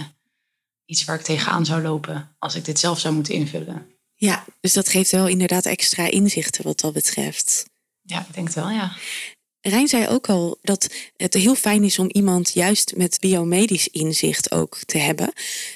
iets 0.84 1.04
waar 1.04 1.18
ik 1.18 1.24
tegenaan 1.24 1.64
zou 1.64 1.82
lopen 1.82 2.36
als 2.38 2.54
ik 2.54 2.64
dit 2.64 2.78
zelf 2.78 2.98
zou 2.98 3.14
moeten 3.14 3.34
invullen. 3.34 3.86
Ja, 4.24 4.44
dus 4.60 4.72
dat 4.72 4.88
geeft 4.88 5.10
wel 5.10 5.26
inderdaad 5.28 5.66
extra 5.66 6.10
inzichten 6.10 6.64
wat 6.64 6.80
dat 6.80 6.92
betreft. 6.92 7.64
Ja, 8.02 8.20
ik 8.28 8.34
denk 8.34 8.46
het 8.46 8.56
wel, 8.56 8.70
ja. 8.70 8.96
Rijn 9.60 9.88
zei 9.88 10.08
ook 10.08 10.28
al 10.28 10.58
dat 10.62 10.94
het 11.16 11.34
heel 11.34 11.54
fijn 11.54 11.84
is 11.84 11.98
om 11.98 12.08
iemand 12.12 12.52
juist 12.52 12.96
met 12.96 13.20
biomedisch 13.20 13.88
inzicht 13.88 14.52
ook 14.52 14.78
te 14.86 14.98
hebben. 14.98 15.32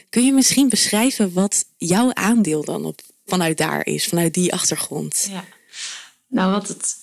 Kun 0.09 0.25
je 0.25 0.33
misschien 0.33 0.69
beschrijven 0.69 1.33
wat 1.33 1.65
jouw 1.77 2.15
aandeel 2.15 2.65
dan 2.65 2.85
op, 2.85 3.01
vanuit 3.25 3.59
daar 3.59 3.87
is, 3.87 4.07
vanuit 4.07 4.35
die 4.35 4.53
achtergrond? 4.53 5.27
Ja, 5.31 5.45
nou 6.27 6.51
wat 6.51 6.69
het 6.69 6.97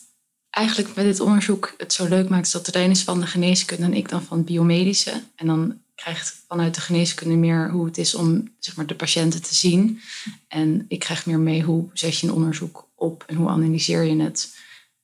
eigenlijk 0.49 0.95
met 0.95 1.05
dit 1.05 1.19
onderzoek 1.19 1.73
het 1.77 1.93
zo 1.93 2.07
leuk 2.07 2.29
maakt, 2.29 2.45
is 2.45 2.51
dat 2.51 2.67
Rijn 2.67 2.91
is 2.91 3.03
van 3.03 3.19
de 3.19 3.27
geneeskunde 3.27 3.83
en 3.83 3.93
ik 3.93 4.09
dan 4.09 4.23
van 4.23 4.37
het 4.37 4.45
biomedische. 4.45 5.23
En 5.35 5.47
dan 5.47 5.82
krijgt 5.95 6.43
vanuit 6.47 6.75
de 6.75 6.81
geneeskunde 6.81 7.35
meer 7.35 7.69
hoe 7.71 7.85
het 7.85 7.97
is 7.97 8.15
om 8.15 8.55
zeg 8.59 8.75
maar, 8.75 8.85
de 8.85 8.95
patiënten 8.95 9.41
te 9.41 9.55
zien. 9.55 10.01
En 10.47 10.85
ik 10.87 10.99
krijg 10.99 11.25
meer 11.25 11.39
mee 11.39 11.61
hoe 11.61 11.89
zet 11.93 12.17
je 12.17 12.27
een 12.27 12.33
onderzoek 12.33 12.89
op 12.95 13.23
en 13.27 13.35
hoe 13.35 13.49
analyseer 13.49 14.03
je 14.03 14.21
het. 14.21 14.55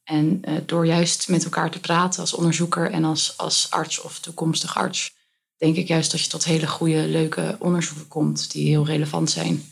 En 0.04 0.42
uh, 0.44 0.58
door 0.66 0.86
juist 0.86 1.30
met 1.30 1.44
elkaar 1.44 1.72
te 1.72 1.80
praten 1.80 2.20
als 2.22 2.34
onderzoeker 2.34 2.92
en 2.92 3.04
als, 3.04 3.38
als 3.38 3.68
arts 3.70 4.02
of 4.02 4.20
toekomstig 4.20 4.78
arts, 4.78 5.14
denk 5.58 5.76
ik 5.76 5.88
juist 5.88 6.12
dat 6.12 6.22
je 6.22 6.30
tot 6.30 6.44
hele 6.44 6.68
goede, 6.68 7.08
leuke 7.08 7.56
onderzoeken 7.60 8.08
komt 8.08 8.52
die 8.52 8.68
heel 8.68 8.86
relevant 8.86 9.32
zijn 9.32 9.64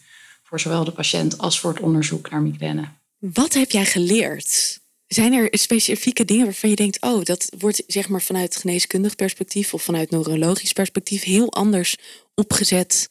voor 0.43 0.59
zowel 0.59 0.83
de 0.83 0.91
patiënt 0.91 1.37
als 1.37 1.59
voor 1.59 1.73
het 1.73 1.81
onderzoek 1.81 2.29
naar 2.29 2.41
migraine. 2.41 2.87
Wat 3.17 3.53
heb 3.53 3.71
jij 3.71 3.85
geleerd 3.85 4.79
zijn 5.07 5.33
er 5.33 5.47
specifieke 5.51 6.25
dingen 6.25 6.45
waarvan 6.45 6.69
je 6.69 6.75
denkt, 6.75 7.01
oh, 7.01 7.23
dat 7.23 7.51
wordt 7.57 7.83
zeg 7.87 8.09
maar 8.09 8.21
vanuit 8.21 8.55
geneeskundig 8.55 9.15
perspectief 9.15 9.73
of 9.73 9.83
vanuit 9.83 10.09
neurologisch 10.09 10.73
perspectief 10.73 11.23
heel 11.23 11.51
anders 11.51 11.97
opgezet 12.35 13.09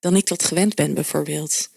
dan 0.00 0.16
ik 0.16 0.26
dat 0.26 0.44
gewend 0.44 0.74
ben, 0.74 0.94
bijvoorbeeld? 0.94 1.70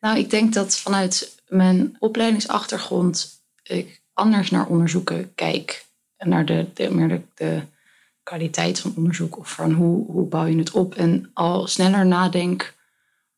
Nou, 0.00 0.18
ik 0.18 0.30
denk 0.30 0.52
dat 0.52 0.78
vanuit 0.78 1.36
mijn 1.48 1.96
opleidingsachtergrond 1.98 3.42
ik 3.62 4.02
anders 4.12 4.50
naar 4.50 4.66
onderzoeken 4.66 5.34
kijk. 5.34 5.84
En 6.16 6.28
naar 6.28 6.46
de, 6.46 6.66
meer 6.90 7.08
de, 7.08 7.20
de, 7.34 7.62
kwaliteit 8.22 8.80
van 8.80 8.94
onderzoek 8.96 9.38
of 9.38 9.50
van 9.50 9.72
hoe, 9.72 10.06
hoe 10.06 10.26
bouw 10.26 10.44
je 10.44 10.58
het 10.58 10.70
op. 10.70 10.94
En 10.94 11.30
al 11.34 11.66
sneller 11.66 12.06
nadenk 12.06 12.74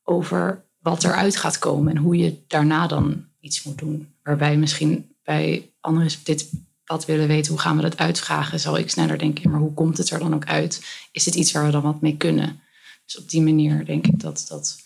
over 0.03 0.63
wat 0.79 1.03
eruit 1.03 1.35
gaat 1.35 1.59
komen 1.59 1.95
en 1.95 2.01
hoe 2.01 2.17
je 2.17 2.37
daarna 2.47 2.87
dan 2.87 3.25
iets 3.39 3.63
moet 3.63 3.77
doen. 3.77 4.13
Waarbij 4.23 4.57
misschien 4.57 5.15
bij 5.27 5.71
anderen 5.79 6.11
dit 6.23 6.49
pad 6.83 7.05
willen 7.05 7.27
weten, 7.27 7.51
hoe 7.51 7.61
gaan 7.61 7.75
we 7.75 7.81
dat 7.81 7.97
uitvragen, 7.97 8.59
zal 8.59 8.77
ik 8.77 8.89
sneller 8.89 9.17
denken, 9.17 9.49
maar 9.49 9.59
hoe 9.59 9.73
komt 9.73 9.97
het 9.97 10.09
er 10.09 10.19
dan 10.19 10.35
ook 10.35 10.45
uit? 10.45 10.85
Is 11.11 11.25
het 11.25 11.35
iets 11.35 11.51
waar 11.51 11.65
we 11.65 11.71
dan 11.71 11.81
wat 11.81 12.01
mee 12.01 12.17
kunnen? 12.17 12.61
Dus 13.05 13.17
op 13.17 13.29
die 13.29 13.41
manier 13.41 13.85
denk 13.85 14.07
ik 14.07 14.19
dat 14.19 14.45
dat 14.49 14.79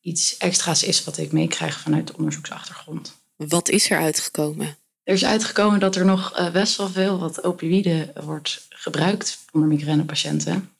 iets 0.00 0.36
extra's 0.36 0.82
is 0.82 1.04
wat 1.04 1.18
ik 1.18 1.32
meekrijg 1.32 1.80
vanuit 1.80 2.06
de 2.06 2.16
onderzoeksachtergrond. 2.16 3.16
Wat 3.36 3.68
is 3.68 3.90
er 3.90 3.98
uitgekomen? 3.98 4.76
Er 5.02 5.14
is 5.14 5.24
uitgekomen 5.24 5.80
dat 5.80 5.96
er 5.96 6.04
nog 6.04 6.32
eh, 6.32 6.52
best 6.52 6.76
wel 6.76 6.88
veel 6.88 7.18
wat 7.18 7.44
opioïden 7.44 8.12
wordt 8.24 8.66
gebruikt 8.68 9.38
onder 9.52 9.68
migrainepatiënten. 9.68 10.70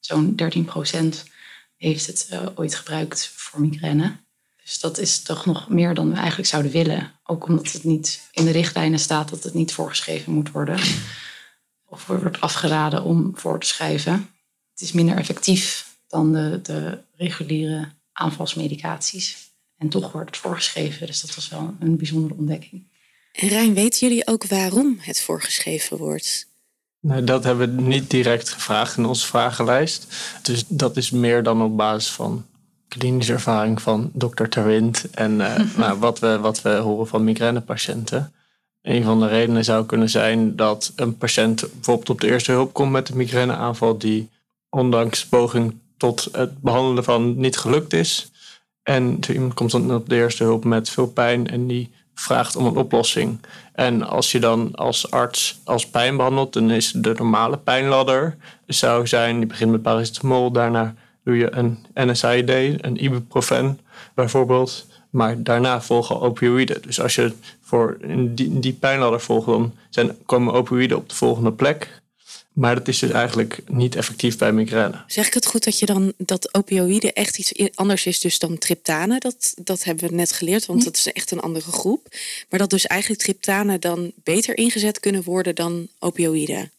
Zo'n 0.00 0.34
13% 0.42 1.30
heeft 1.76 2.06
het 2.06 2.28
uh, 2.32 2.46
ooit 2.54 2.74
gebruikt 2.74 3.32
voor 3.36 3.60
migraine. 3.60 4.16
Dus 4.64 4.80
dat 4.80 4.98
is 4.98 5.22
toch 5.22 5.46
nog 5.46 5.68
meer 5.68 5.94
dan 5.94 6.10
we 6.10 6.16
eigenlijk 6.16 6.48
zouden 6.48 6.72
willen. 6.72 7.12
Ook 7.24 7.46
omdat 7.46 7.72
het 7.72 7.84
niet 7.84 8.28
in 8.32 8.44
de 8.44 8.50
richtlijnen 8.50 8.98
staat 8.98 9.28
dat 9.28 9.42
het 9.42 9.54
niet 9.54 9.72
voorgeschreven 9.72 10.32
moet 10.32 10.50
worden. 10.50 10.78
Of 11.88 12.06
wordt 12.06 12.40
afgeraden 12.40 13.02
om 13.02 13.30
voor 13.34 13.60
te 13.60 13.66
schrijven. 13.66 14.30
Het 14.70 14.80
is 14.80 14.92
minder 14.92 15.16
effectief 15.16 15.96
dan 16.08 16.32
de, 16.32 16.60
de 16.62 16.98
reguliere 17.16 17.88
aanvalsmedicaties. 18.12 19.50
En 19.78 19.88
toch 19.88 20.12
wordt 20.12 20.30
het 20.30 20.38
voorgeschreven. 20.38 21.06
Dus 21.06 21.20
dat 21.20 21.34
was 21.34 21.48
wel 21.48 21.74
een 21.80 21.96
bijzondere 21.96 22.34
ontdekking. 22.34 22.90
En 23.32 23.48
Rijn, 23.48 23.74
weten 23.74 24.08
jullie 24.08 24.26
ook 24.26 24.46
waarom 24.46 24.96
het 25.00 25.20
voorgeschreven 25.20 25.96
wordt? 25.96 26.46
Nee, 27.00 27.24
dat 27.24 27.44
hebben 27.44 27.76
we 27.76 27.82
niet 27.82 28.10
direct 28.10 28.48
gevraagd 28.48 28.96
in 28.96 29.04
onze 29.04 29.26
vragenlijst. 29.26 30.06
Dus 30.42 30.64
dat 30.68 30.96
is 30.96 31.10
meer 31.10 31.42
dan 31.42 31.62
op 31.62 31.76
basis 31.76 32.10
van 32.10 32.46
klinische 32.98 33.32
ervaring 33.32 33.82
van 33.82 34.10
dokter 34.12 34.48
Terwind 34.48 35.10
en 35.10 35.32
uh, 35.32 35.54
nou, 35.76 35.98
wat, 35.98 36.18
we, 36.18 36.38
wat 36.38 36.62
we 36.62 36.70
horen 36.70 37.06
van 37.06 37.24
migrainepatiënten. 37.24 38.32
Een 38.82 39.04
van 39.04 39.20
de 39.20 39.26
redenen 39.26 39.64
zou 39.64 39.86
kunnen 39.86 40.10
zijn 40.10 40.56
dat 40.56 40.92
een 40.96 41.16
patiënt 41.16 41.60
bijvoorbeeld 41.72 42.10
op 42.10 42.20
de 42.20 42.26
eerste 42.26 42.52
hulp 42.52 42.72
komt 42.72 42.92
met 42.92 43.08
een 43.08 43.16
migraineaanval 43.16 43.98
die 43.98 44.28
ondanks 44.70 45.26
poging 45.26 45.78
tot 45.96 46.28
het 46.32 46.60
behandelen 46.60 47.04
van 47.04 47.36
niet 47.36 47.56
gelukt 47.56 47.92
is. 47.92 48.30
En 48.82 49.18
iemand 49.28 49.54
komt 49.54 49.70
dan 49.70 49.94
op 49.94 50.08
de 50.08 50.16
eerste 50.16 50.44
hulp 50.44 50.64
met 50.64 50.90
veel 50.90 51.06
pijn 51.06 51.48
en 51.48 51.66
die 51.66 51.90
vraagt 52.14 52.56
om 52.56 52.66
een 52.66 52.76
oplossing. 52.76 53.38
En 53.72 54.02
als 54.02 54.32
je 54.32 54.40
dan 54.40 54.74
als 54.74 55.10
arts 55.10 55.60
als 55.64 55.86
pijn 55.86 56.16
behandelt, 56.16 56.52
dan 56.52 56.70
is 56.70 56.92
de 56.92 57.14
normale 57.16 57.58
pijnladder 57.58 58.36
zou 58.66 59.06
zijn, 59.06 59.38
die 59.38 59.46
begint 59.46 59.70
met 59.70 59.82
paracetamol, 59.82 60.50
daarna 60.50 60.94
doe 61.24 61.36
je 61.36 61.52
een 61.52 61.78
NSAID, 61.94 62.50
een 62.84 63.04
ibuprofen 63.04 63.80
bijvoorbeeld. 64.14 64.86
Maar 65.10 65.42
daarna 65.42 65.82
volgen 65.82 66.20
opioïden. 66.20 66.82
Dus 66.82 67.00
als 67.00 67.14
je 67.14 67.32
voor 67.60 67.98
die, 68.16 68.58
die 68.58 68.72
pijnladder 68.72 69.20
volgt, 69.20 69.46
dan 69.46 69.72
zijn, 69.90 70.16
komen 70.26 70.52
opioïden 70.54 70.96
op 70.96 71.08
de 71.08 71.14
volgende 71.14 71.52
plek. 71.52 72.02
Maar 72.52 72.74
dat 72.74 72.88
is 72.88 72.98
dus 72.98 73.10
eigenlijk 73.10 73.62
niet 73.66 73.96
effectief 73.96 74.38
bij 74.38 74.52
migraine. 74.52 75.04
Zeg 75.06 75.26
ik 75.26 75.34
het 75.34 75.46
goed 75.46 75.64
dat 75.64 75.78
je 75.78 75.86
dan 75.86 76.12
dat 76.16 76.54
opioïden 76.54 77.12
echt 77.12 77.38
iets 77.38 77.76
anders 77.76 78.06
is 78.06 78.20
dus 78.20 78.38
dan 78.38 78.58
triptanen? 78.58 79.20
Dat, 79.20 79.54
dat 79.62 79.84
hebben 79.84 80.08
we 80.08 80.14
net 80.14 80.32
geleerd, 80.32 80.66
want 80.66 80.84
dat 80.84 80.96
is 80.96 81.12
echt 81.12 81.30
een 81.30 81.40
andere 81.40 81.72
groep. 81.72 82.06
Maar 82.48 82.58
dat 82.58 82.70
dus 82.70 82.86
eigenlijk 82.86 83.22
triptanen 83.22 83.80
dan 83.80 84.12
beter 84.22 84.56
ingezet 84.56 85.00
kunnen 85.00 85.22
worden 85.22 85.54
dan 85.54 85.88
opioïden. 85.98 86.70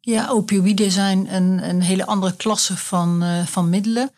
Ja, 0.00 0.28
opioïden 0.28 0.90
zijn 0.90 1.34
een, 1.34 1.68
een 1.68 1.82
hele 1.82 2.06
andere 2.06 2.36
klasse 2.36 2.76
van, 2.76 3.22
uh, 3.22 3.46
van 3.46 3.70
middelen. 3.70 4.10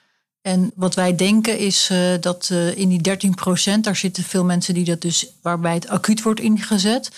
En 0.43 0.71
wat 0.75 0.95
wij 0.95 1.17
denken 1.17 1.59
is 1.59 1.89
uh, 1.93 1.99
dat 2.21 2.49
uh, 2.53 2.77
in 2.77 2.89
die 2.89 3.03
13 3.03 3.35
procent, 3.35 3.85
daar 3.85 3.97
zitten 3.97 4.25
veel 4.25 4.45
mensen 4.45 4.75
die 4.75 4.85
dat 4.85 5.01
dus, 5.01 5.27
waarbij 5.43 5.75
het 5.75 5.89
acuut 5.89 6.23
wordt 6.23 6.41
ingezet. 6.41 7.11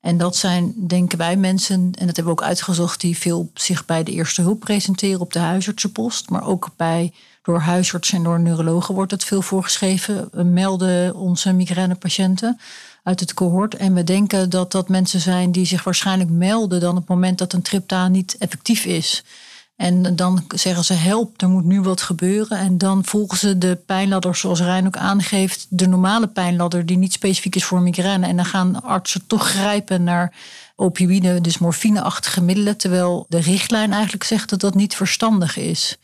En 0.00 0.18
dat 0.18 0.36
zijn, 0.36 0.74
denken 0.76 1.18
wij, 1.18 1.36
mensen, 1.36 1.74
en 1.74 2.06
dat 2.06 2.16
hebben 2.16 2.24
we 2.24 2.40
ook 2.40 2.42
uitgezocht, 2.42 3.00
die 3.00 3.18
veel 3.18 3.50
zich 3.54 3.84
bij 3.84 4.02
de 4.02 4.12
eerste 4.12 4.42
hulp 4.42 4.60
presenteren 4.60 5.20
op 5.20 5.32
de 5.32 5.38
huisartsenpost. 5.38 6.30
Maar 6.30 6.46
ook 6.46 6.70
bij, 6.76 7.12
door 7.42 7.60
huisartsen 7.60 8.16
en 8.16 8.22
door 8.22 8.40
neurologen 8.40 8.94
wordt 8.94 9.10
het 9.10 9.24
veel 9.24 9.42
voorgeschreven. 9.42 10.30
Melden 10.52 11.14
onze 11.14 11.52
migrainepatiënten 11.52 12.60
uit 13.02 13.20
het 13.20 13.34
cohort. 13.34 13.74
En 13.74 13.94
we 13.94 14.04
denken 14.04 14.50
dat 14.50 14.72
dat 14.72 14.88
mensen 14.88 15.20
zijn 15.20 15.52
die 15.52 15.66
zich 15.66 15.84
waarschijnlijk 15.84 16.30
melden 16.30 16.80
dan 16.80 16.90
op 16.90 16.96
het 16.96 17.08
moment 17.08 17.38
dat 17.38 17.52
een 17.52 17.62
triptaan 17.62 18.12
niet 18.12 18.36
effectief 18.38 18.84
is. 18.84 19.24
En 19.76 20.16
dan 20.16 20.44
zeggen 20.54 20.84
ze 20.84 20.92
help, 20.92 21.42
er 21.42 21.48
moet 21.48 21.64
nu 21.64 21.80
wat 21.80 22.02
gebeuren. 22.02 22.58
En 22.58 22.78
dan 22.78 23.04
volgen 23.04 23.38
ze 23.38 23.58
de 23.58 23.78
pijnladder 23.86 24.36
zoals 24.36 24.60
Rijn 24.60 24.86
ook 24.86 24.96
aangeeft. 24.96 25.66
De 25.68 25.88
normale 25.88 26.26
pijnladder 26.26 26.86
die 26.86 26.96
niet 26.96 27.12
specifiek 27.12 27.56
is 27.56 27.64
voor 27.64 27.80
migraine. 27.80 28.26
En 28.26 28.36
dan 28.36 28.44
gaan 28.44 28.82
artsen 28.82 29.26
toch 29.26 29.48
grijpen 29.48 30.02
naar 30.02 30.34
opioïden, 30.76 31.42
dus 31.42 31.58
morfineachtige 31.58 32.42
middelen. 32.42 32.76
Terwijl 32.76 33.26
de 33.28 33.40
richtlijn 33.40 33.92
eigenlijk 33.92 34.24
zegt 34.24 34.48
dat 34.48 34.60
dat 34.60 34.74
niet 34.74 34.94
verstandig 34.94 35.56
is. 35.56 35.96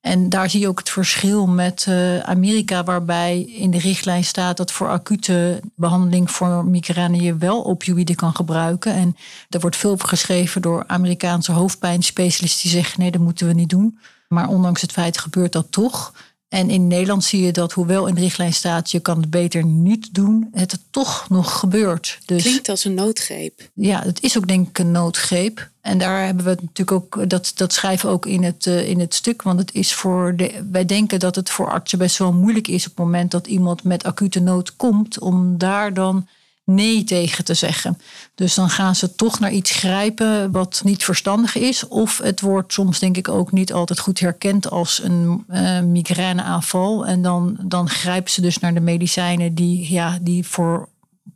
En 0.00 0.28
daar 0.28 0.50
zie 0.50 0.60
je 0.60 0.68
ook 0.68 0.78
het 0.78 0.90
verschil 0.90 1.46
met 1.46 1.86
uh, 1.88 2.18
Amerika, 2.18 2.84
waarbij 2.84 3.42
in 3.42 3.70
de 3.70 3.78
richtlijn 3.78 4.24
staat 4.24 4.56
dat 4.56 4.72
voor 4.72 4.88
acute 4.88 5.60
behandeling 5.74 6.30
voor 6.30 6.64
migraine 6.64 7.22
je 7.22 7.36
wel 7.36 7.66
opioïden 7.66 8.16
kan 8.16 8.34
gebruiken. 8.34 8.92
En 8.92 9.16
er 9.48 9.60
wordt 9.60 9.76
veel 9.76 9.96
geschreven 9.96 10.62
door 10.62 10.84
Amerikaanse 10.86 11.52
hoofdpijnspecialisten 11.52 12.62
die 12.62 12.80
zeggen 12.80 13.00
nee, 13.00 13.10
dat 13.10 13.20
moeten 13.20 13.46
we 13.46 13.52
niet 13.52 13.68
doen. 13.68 13.98
Maar 14.28 14.48
ondanks 14.48 14.80
het 14.80 14.92
feit 14.92 15.18
gebeurt 15.18 15.52
dat 15.52 15.66
toch. 15.72 16.12
En 16.48 16.70
in 16.70 16.86
Nederland 16.86 17.24
zie 17.24 17.42
je 17.42 17.52
dat, 17.52 17.72
hoewel 17.72 18.06
in 18.06 18.14
de 18.14 18.20
richtlijn 18.20 18.52
staat, 18.52 18.90
je 18.90 19.00
kan 19.00 19.20
het 19.20 19.30
beter 19.30 19.64
niet 19.64 20.14
doen, 20.14 20.48
het 20.52 20.78
toch 20.90 21.28
nog 21.28 21.58
gebeurt. 21.58 22.18
Dus, 22.24 22.42
Klinkt 22.42 22.68
als 22.68 22.84
een 22.84 22.94
noodgreep. 22.94 23.68
Ja, 23.74 24.02
het 24.02 24.22
is 24.22 24.36
ook 24.36 24.48
denk 24.48 24.68
ik 24.68 24.78
een 24.78 24.90
noodgreep. 24.90 25.70
En 25.80 25.98
daar 25.98 26.24
hebben 26.24 26.44
we 26.44 26.56
natuurlijk 26.60 26.92
ook, 26.92 27.30
dat, 27.30 27.52
dat 27.54 27.72
schrijven 27.72 28.08
we 28.08 28.14
ook 28.14 28.26
in 28.26 28.42
het, 28.42 28.66
uh, 28.66 28.88
in 28.88 29.00
het 29.00 29.14
stuk. 29.14 29.42
Want 29.42 29.58
het 29.58 29.74
is 29.74 29.94
voor 29.94 30.36
de, 30.36 30.64
wij 30.70 30.84
denken 30.84 31.18
dat 31.18 31.34
het 31.34 31.50
voor 31.50 31.70
artsen 31.70 31.98
best 31.98 32.18
wel 32.18 32.32
moeilijk 32.32 32.68
is 32.68 32.86
op 32.86 32.96
het 32.96 33.04
moment 33.04 33.30
dat 33.30 33.46
iemand 33.46 33.82
met 33.82 34.04
acute 34.04 34.40
nood 34.40 34.76
komt, 34.76 35.18
om 35.18 35.58
daar 35.58 35.94
dan 35.94 36.26
nee 36.68 37.04
tegen 37.04 37.44
te 37.44 37.54
zeggen. 37.54 38.00
Dus 38.34 38.54
dan 38.54 38.70
gaan 38.70 38.94
ze 38.94 39.14
toch 39.14 39.40
naar 39.40 39.52
iets 39.52 39.70
grijpen 39.70 40.50
wat 40.50 40.80
niet 40.84 41.04
verstandig 41.04 41.56
is. 41.56 41.88
Of 41.88 42.18
het 42.18 42.40
wordt 42.40 42.72
soms 42.72 42.98
denk 42.98 43.16
ik 43.16 43.28
ook 43.28 43.52
niet 43.52 43.72
altijd 43.72 43.98
goed 43.98 44.20
herkend 44.20 44.70
als 44.70 45.02
een 45.02 45.44
uh, 45.50 45.80
migraineaanval. 45.80 47.06
En 47.06 47.22
dan, 47.22 47.56
dan 47.62 47.88
grijpen 47.88 48.30
ze 48.30 48.40
dus 48.40 48.58
naar 48.58 48.74
de 48.74 48.80
medicijnen 48.80 49.54
die, 49.54 49.92
ja, 49.92 50.18
die 50.22 50.46
voor 50.46 50.88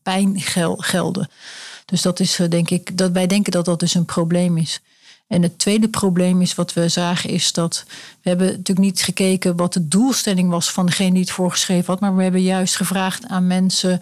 pijn 0.02 0.40
gel 0.40 0.76
gelden. 0.76 1.28
Dus 1.84 2.02
dat 2.02 2.20
is 2.20 2.40
denk 2.48 2.70
ik, 2.70 2.96
dat 2.98 3.10
wij 3.10 3.26
denken 3.26 3.52
dat 3.52 3.64
dat 3.64 3.80
dus 3.80 3.94
een 3.94 4.04
probleem 4.04 4.56
is. 4.56 4.80
En 5.26 5.42
het 5.42 5.58
tweede 5.58 5.88
probleem 5.88 6.40
is 6.40 6.54
wat 6.54 6.72
we 6.72 6.88
zagen, 6.88 7.30
is 7.30 7.52
dat 7.52 7.84
we 8.22 8.28
hebben 8.28 8.46
natuurlijk 8.46 8.78
niet 8.78 9.02
gekeken 9.02 9.56
wat 9.56 9.72
de 9.72 9.88
doelstelling 9.88 10.50
was 10.50 10.70
van 10.70 10.86
degene 10.86 11.10
die 11.10 11.20
het 11.20 11.30
voorgeschreven 11.30 11.86
had, 11.86 12.00
maar 12.00 12.16
we 12.16 12.22
hebben 12.22 12.42
juist 12.42 12.76
gevraagd 12.76 13.26
aan 13.26 13.46
mensen 13.46 14.00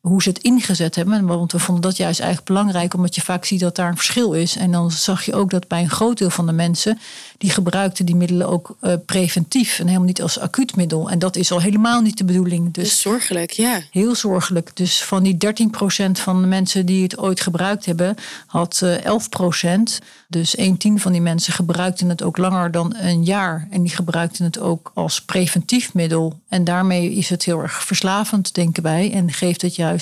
hoe 0.00 0.22
ze 0.22 0.28
het 0.28 0.38
ingezet 0.38 0.94
hebben. 0.94 1.26
Want 1.26 1.52
we 1.52 1.58
vonden 1.58 1.82
dat 1.82 1.96
juist 1.96 2.20
eigenlijk 2.20 2.48
belangrijk, 2.48 2.94
omdat 2.94 3.14
je 3.14 3.20
vaak 3.20 3.44
ziet 3.44 3.60
dat 3.60 3.76
daar 3.76 3.88
een 3.88 3.96
verschil 3.96 4.32
is. 4.32 4.56
En 4.56 4.70
dan 4.70 4.90
zag 4.90 5.24
je 5.24 5.34
ook 5.34 5.50
dat 5.50 5.68
bij 5.68 5.82
een 5.82 5.90
groot 5.90 6.18
deel 6.18 6.30
van 6.30 6.46
de 6.46 6.52
mensen, 6.52 6.98
die 7.38 7.50
gebruikten 7.50 8.06
die 8.06 8.16
middelen 8.16 8.48
ook 8.48 8.76
uh, 8.80 8.94
preventief 9.06 9.78
en 9.78 9.86
helemaal 9.86 10.06
niet 10.06 10.22
als 10.22 10.38
acuut 10.38 10.76
middel. 10.76 11.10
En 11.10 11.18
dat 11.18 11.36
is 11.36 11.52
al 11.52 11.60
helemaal 11.60 12.00
niet 12.00 12.18
de 12.18 12.24
bedoeling. 12.24 12.72
Dus 12.72 13.00
zorgelijk, 13.00 13.50
ja. 13.50 13.80
Heel 13.90 14.14
zorgelijk. 14.14 14.76
Dus 14.76 15.04
van 15.04 15.22
die 15.22 15.36
13% 16.08 16.10
van 16.12 16.40
de 16.40 16.46
mensen 16.46 16.86
die 16.86 17.02
het 17.02 17.18
ooit 17.18 17.40
gebruikt 17.40 17.84
hebben, 17.84 18.16
had 18.46 18.80
uh, 18.84 18.96
11%. 18.96 20.04
Dus 20.28 20.58
een 20.58 20.76
tien 20.76 21.00
van 21.00 21.12
die 21.12 21.20
mensen 21.20 21.52
gebruikten 21.52 22.08
het 22.08 22.22
ook 22.22 22.36
langer 22.36 22.70
dan 22.70 22.94
een 22.96 23.24
jaar. 23.24 23.68
En 23.70 23.82
die 23.82 23.94
gebruikten 23.94 24.44
het 24.44 24.58
ook 24.58 24.90
als 24.94 25.22
preventief 25.22 25.94
middel. 25.94 26.40
En 26.48 26.64
daarmee 26.64 27.12
is 27.12 27.28
het 27.28 27.44
heel 27.44 27.62
erg 27.62 27.84
verslavend, 27.84 28.54
denken 28.54 28.82
wij. 28.82 29.12
En 29.12 29.32
geeft 29.32 29.62
het 29.62 29.76
juist 29.76 29.97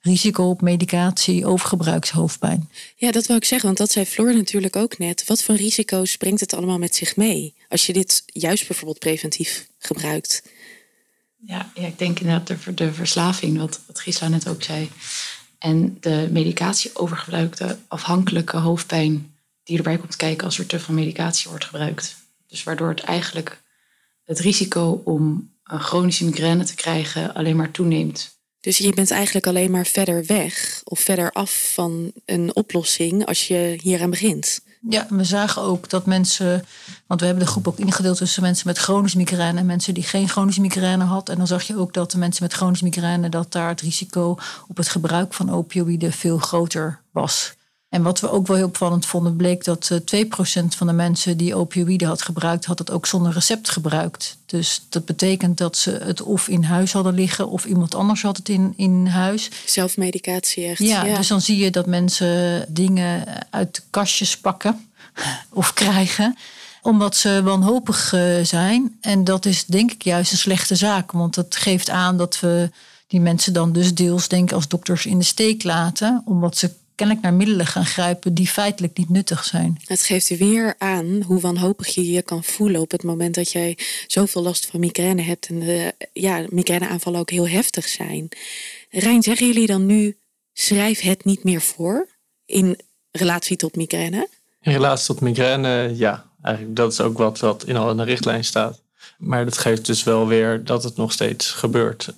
risico 0.00 0.48
op 0.48 0.60
medicatie, 0.60 1.46
overgebruikshoofdpijn. 1.46 2.70
Ja, 2.96 3.10
dat 3.10 3.26
wou 3.26 3.38
ik 3.38 3.44
zeggen, 3.44 3.66
want 3.66 3.78
dat 3.78 3.90
zei 3.90 4.06
Floor 4.06 4.34
natuurlijk 4.34 4.76
ook 4.76 4.98
net. 4.98 5.24
Wat 5.26 5.42
voor 5.42 5.54
risico's 5.54 6.16
brengt 6.16 6.40
het 6.40 6.54
allemaal 6.54 6.78
met 6.78 6.94
zich 6.94 7.16
mee? 7.16 7.54
Als 7.68 7.86
je 7.86 7.92
dit 7.92 8.22
juist 8.26 8.66
bijvoorbeeld 8.66 8.98
preventief 8.98 9.68
gebruikt. 9.78 10.42
Ja, 11.46 11.70
ja 11.74 11.86
ik 11.86 11.98
denk 11.98 12.20
inderdaad 12.20 12.46
de, 12.46 12.74
de 12.74 12.92
verslaving, 12.92 13.58
wat, 13.58 13.80
wat 13.86 14.00
Gisela 14.00 14.28
net 14.28 14.48
ook 14.48 14.62
zei. 14.62 14.90
En 15.58 15.96
de 16.00 16.28
medicatie 16.30 16.96
overgebruikte 16.96 17.78
afhankelijke 17.88 18.56
hoofdpijn 18.56 19.36
die 19.64 19.76
erbij 19.76 19.98
komt 19.98 20.16
kijken 20.16 20.44
als 20.44 20.58
er 20.58 20.66
te 20.66 20.80
veel 20.80 20.94
medicatie 20.94 21.50
wordt 21.50 21.64
gebruikt. 21.64 22.16
Dus 22.46 22.62
waardoor 22.62 22.88
het 22.88 23.00
eigenlijk 23.00 23.62
het 24.24 24.38
risico 24.38 25.02
om 25.04 25.50
een 25.64 25.80
chronische 25.80 26.24
migraine 26.24 26.64
te 26.64 26.74
krijgen 26.74 27.34
alleen 27.34 27.56
maar 27.56 27.70
toeneemt. 27.70 28.40
Dus 28.62 28.78
je 28.78 28.92
bent 28.92 29.10
eigenlijk 29.10 29.46
alleen 29.46 29.70
maar 29.70 29.86
verder 29.86 30.24
weg 30.26 30.80
of 30.84 31.00
verder 31.00 31.32
af 31.32 31.70
van 31.74 32.12
een 32.24 32.56
oplossing 32.56 33.26
als 33.26 33.48
je 33.48 33.78
hieraan 33.82 34.10
begint. 34.10 34.60
Ja, 34.88 35.06
we 35.08 35.24
zagen 35.24 35.62
ook 35.62 35.88
dat 35.88 36.06
mensen, 36.06 36.64
want 37.06 37.20
we 37.20 37.26
hebben 37.26 37.44
de 37.44 37.50
groep 37.50 37.68
ook 37.68 37.78
ingedeeld 37.78 38.16
tussen 38.16 38.42
mensen 38.42 38.66
met 38.66 38.78
chronische 38.78 39.16
migraine 39.16 39.58
en 39.58 39.66
mensen 39.66 39.94
die 39.94 40.02
geen 40.02 40.28
chronische 40.28 40.60
migraine 40.60 41.04
hadden. 41.04 41.32
En 41.32 41.38
dan 41.38 41.46
zag 41.46 41.62
je 41.62 41.76
ook 41.76 41.94
dat 41.94 42.10
de 42.10 42.18
mensen 42.18 42.42
met 42.42 42.52
chronische 42.52 42.84
migraine, 42.84 43.28
dat 43.28 43.52
daar 43.52 43.68
het 43.68 43.80
risico 43.80 44.38
op 44.68 44.76
het 44.76 44.88
gebruik 44.88 45.34
van 45.34 45.50
opioïden 45.50 46.12
veel 46.12 46.38
groter 46.38 47.00
was. 47.10 47.54
En 47.92 48.02
wat 48.02 48.20
we 48.20 48.30
ook 48.30 48.46
wel 48.46 48.56
heel 48.56 48.66
opvallend 48.66 49.06
vonden, 49.06 49.36
bleek 49.36 49.64
dat 49.64 49.90
uh, 50.12 50.24
2% 50.24 50.28
van 50.68 50.86
de 50.86 50.92
mensen 50.92 51.36
die 51.36 51.54
opioïden 51.54 52.08
had 52.08 52.22
gebruikt, 52.22 52.64
had 52.64 52.78
het 52.78 52.90
ook 52.90 53.06
zonder 53.06 53.32
recept 53.32 53.70
gebruikt. 53.70 54.36
Dus 54.46 54.86
dat 54.88 55.04
betekent 55.04 55.58
dat 55.58 55.76
ze 55.76 55.90
het 55.90 56.22
of 56.22 56.48
in 56.48 56.62
huis 56.62 56.92
hadden 56.92 57.14
liggen 57.14 57.48
of 57.48 57.64
iemand 57.64 57.94
anders 57.94 58.22
had 58.22 58.36
het 58.36 58.48
in, 58.48 58.72
in 58.76 59.06
huis. 59.06 59.50
Zelfmedicatie 59.66 60.64
echt. 60.64 60.78
Ja, 60.78 61.16
dus 61.16 61.28
dan 61.28 61.40
zie 61.40 61.56
je 61.56 61.70
dat 61.70 61.86
mensen 61.86 62.64
dingen 62.68 63.24
uit 63.50 63.84
kastjes 63.90 64.38
pakken 64.38 64.88
of 65.50 65.72
krijgen 65.72 66.36
omdat 66.82 67.16
ze 67.16 67.40
wanhopig 67.44 68.12
eh, 68.12 68.22
zijn. 68.42 68.98
En 69.00 69.24
dat 69.24 69.46
is 69.46 69.64
denk 69.64 69.92
ik 69.92 70.02
juist 70.02 70.32
een 70.32 70.38
slechte 70.38 70.74
zaak. 70.76 71.12
Want 71.12 71.34
dat 71.34 71.56
geeft 71.56 71.90
aan 71.90 72.16
dat 72.16 72.40
we 72.40 72.70
die 73.06 73.20
mensen 73.20 73.52
dan 73.52 73.72
dus 73.72 73.94
deels 73.94 74.28
denken 74.28 74.56
als 74.56 74.68
dokters 74.68 75.06
in 75.06 75.18
de 75.18 75.24
steek 75.24 75.62
laten. 75.62 76.22
Omdat 76.24 76.56
ze 76.56 76.70
kennelijk 76.94 77.24
naar 77.24 77.34
middelen 77.34 77.66
gaan 77.66 77.86
grijpen 77.86 78.34
die 78.34 78.46
feitelijk 78.46 78.96
niet 78.96 79.08
nuttig 79.08 79.44
zijn. 79.44 79.80
Het 79.84 80.02
geeft 80.02 80.36
weer 80.36 80.74
aan 80.78 81.22
hoe 81.22 81.40
wanhopig 81.40 81.88
je 81.94 82.10
je 82.10 82.22
kan 82.22 82.44
voelen 82.44 82.80
op 82.80 82.90
het 82.90 83.02
moment 83.02 83.34
dat 83.34 83.52
jij 83.52 83.78
zoveel 84.06 84.42
last 84.42 84.66
van 84.66 84.80
migraine 84.80 85.22
hebt 85.22 85.46
en 85.46 85.60
de 85.60 85.94
ja, 86.12 86.46
migraineaanvallen 86.48 87.20
ook 87.20 87.30
heel 87.30 87.48
heftig 87.48 87.88
zijn. 87.88 88.28
Rijn, 88.90 89.22
zeggen 89.22 89.46
jullie 89.46 89.66
dan 89.66 89.86
nu 89.86 90.16
schrijf 90.52 91.00
het 91.00 91.24
niet 91.24 91.44
meer 91.44 91.60
voor 91.60 92.08
in 92.46 92.78
relatie 93.10 93.56
tot 93.56 93.76
migraine? 93.76 94.28
In 94.60 94.72
relatie 94.72 95.06
tot 95.06 95.20
migraine, 95.20 95.92
ja. 95.96 96.30
Eigenlijk 96.42 96.76
dat 96.76 96.92
is 96.92 97.00
ook 97.00 97.18
wat, 97.18 97.38
wat 97.38 97.64
in 97.64 97.76
al 97.76 97.90
in 97.90 97.96
de 97.96 98.02
richtlijn 98.02 98.44
staat. 98.44 98.82
Maar 99.18 99.44
dat 99.44 99.58
geeft 99.58 99.86
dus 99.86 100.02
wel 100.02 100.26
weer 100.26 100.64
dat 100.64 100.84
het 100.84 100.96
nog 100.96 101.12
steeds 101.12 101.50
gebeurt 101.50 102.14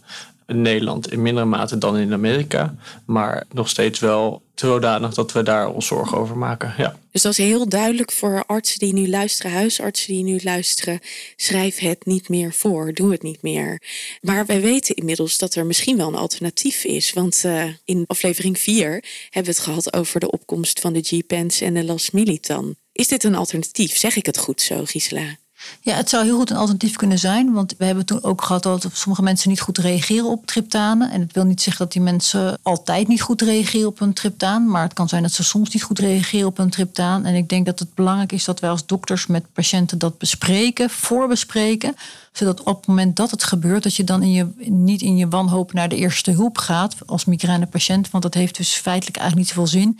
in 0.47 0.63
Nederland 0.63 1.13
in 1.13 1.23
mindere 1.23 1.47
mate 1.47 1.79
dan 1.79 1.97
in 1.97 2.13
Amerika. 2.13 2.75
Maar 3.07 3.45
nog 3.53 3.69
steeds 3.69 3.99
wel 3.99 4.43
zodanig 4.55 5.15
dat 5.15 5.33
we 5.33 5.43
daar 5.43 5.69
ons 5.69 5.87
zorgen 5.87 6.19
over 6.19 6.39
maken. 6.39 6.75
Ja. 6.79 6.99
Dus 7.11 7.23
dat 7.23 7.33
is 7.33 7.39
heel 7.39 7.69
duidelijk 7.69 8.13
voor 8.13 8.45
artsen 8.47 8.79
die 8.79 8.93
nu 8.93 9.09
luisteren, 9.09 9.53
huisartsen 9.53 10.13
die 10.13 10.23
nu 10.23 10.41
luisteren. 10.43 11.01
Schrijf 11.37 11.79
het 11.79 12.07
niet 12.07 12.29
meer 12.29 12.53
voor, 12.53 12.93
doe 12.93 13.13
het 13.13 13.23
niet 13.23 13.43
meer. 13.43 13.83
Maar 14.21 14.47
wij 14.47 14.61
weten 14.61 14.95
inmiddels 14.95 15.39
dat 15.39 15.55
er 15.55 15.67
misschien 15.67 15.97
wel 15.97 16.09
een 16.09 16.15
alternatief 16.15 16.85
is. 16.85 17.13
Want 17.13 17.43
uh, 17.47 17.65
in 17.85 18.05
aflevering 18.07 18.59
4 18.59 18.91
hebben 19.31 19.53
we 19.53 19.59
het 19.59 19.67
gehad 19.69 19.93
over 19.93 20.21
de 20.21 20.31
opkomst 20.31 20.81
van 20.81 20.93
de 20.93 21.03
G-Pens 21.03 21.61
en 21.61 21.75
de 21.75 21.85
Las 21.85 22.11
Militan. 22.11 22.77
Is 22.93 23.09
dit 23.09 23.25
een 23.25 23.35
alternatief? 23.35 23.97
Zeg 23.97 24.17
ik 24.17 24.27
het 24.27 24.39
goed 24.39 24.61
zo, 24.61 24.85
Gisela? 24.85 25.37
Ja, 25.81 25.95
het 25.95 26.09
zou 26.09 26.25
heel 26.25 26.37
goed 26.37 26.51
een 26.51 26.57
alternatief 26.57 26.97
kunnen 26.97 27.19
zijn. 27.19 27.53
Want 27.53 27.75
we 27.79 27.85
hebben 27.85 28.07
toen 28.07 28.23
ook 28.23 28.43
gehad 28.43 28.63
dat 28.63 28.89
sommige 28.93 29.23
mensen 29.23 29.49
niet 29.49 29.61
goed 29.61 29.79
reageren 29.79 30.31
op 30.31 30.47
triptanen. 30.47 31.11
En 31.11 31.21
het 31.21 31.33
wil 31.33 31.45
niet 31.45 31.63
zeggen 31.63 31.85
dat 31.85 31.93
die 31.93 32.03
mensen 32.03 32.59
altijd 32.63 33.09
niet 33.09 33.23
goed 33.23 33.43
reageren 33.43 33.89
op 33.89 34.01
een 34.01 34.13
triptaan. 34.13 34.69
Maar 34.69 34.83
het 34.83 34.93
kan 34.93 35.09
zijn 35.09 35.23
dat 35.23 35.33
ze 35.33 35.45
soms 35.45 35.73
niet 35.73 35.83
goed 35.83 35.99
reageren 35.99 36.47
op 36.47 36.59
een 36.59 36.71
triptaan. 36.71 37.25
En 37.25 37.35
ik 37.35 37.49
denk 37.49 37.67
dat 37.67 37.79
het 37.79 37.95
belangrijk 37.95 38.33
is 38.33 38.45
dat 38.45 38.61
wij 38.61 38.71
als 38.71 38.87
dokters 38.87 39.27
met 39.27 39.53
patiënten 39.53 39.99
dat 39.99 40.19
bespreken, 40.19 40.91
voorbespreken 40.91 41.95
zodat 42.37 42.63
op 42.63 42.77
het 42.77 42.87
moment 42.87 43.17
dat 43.17 43.31
het 43.31 43.45
gebeurt, 43.45 43.83
dat 43.83 43.97
je 43.97 44.05
dan 44.05 44.23
in 44.23 44.33
je, 44.33 44.49
niet 44.67 45.03
in 45.03 45.17
je 45.17 45.29
wanhoop 45.29 45.73
naar 45.73 45.89
de 45.89 45.97
eerste 45.97 46.31
hulp 46.31 46.59
gaat 46.59 46.97
als 47.07 47.25
migrainepatiënt. 47.25 48.11
Want 48.11 48.23
dat 48.23 48.35
heeft 48.35 48.57
dus 48.57 48.75
feitelijk 48.75 49.17
eigenlijk 49.17 49.47
niet 49.47 49.57
zoveel 49.57 49.81
zin. 49.81 49.99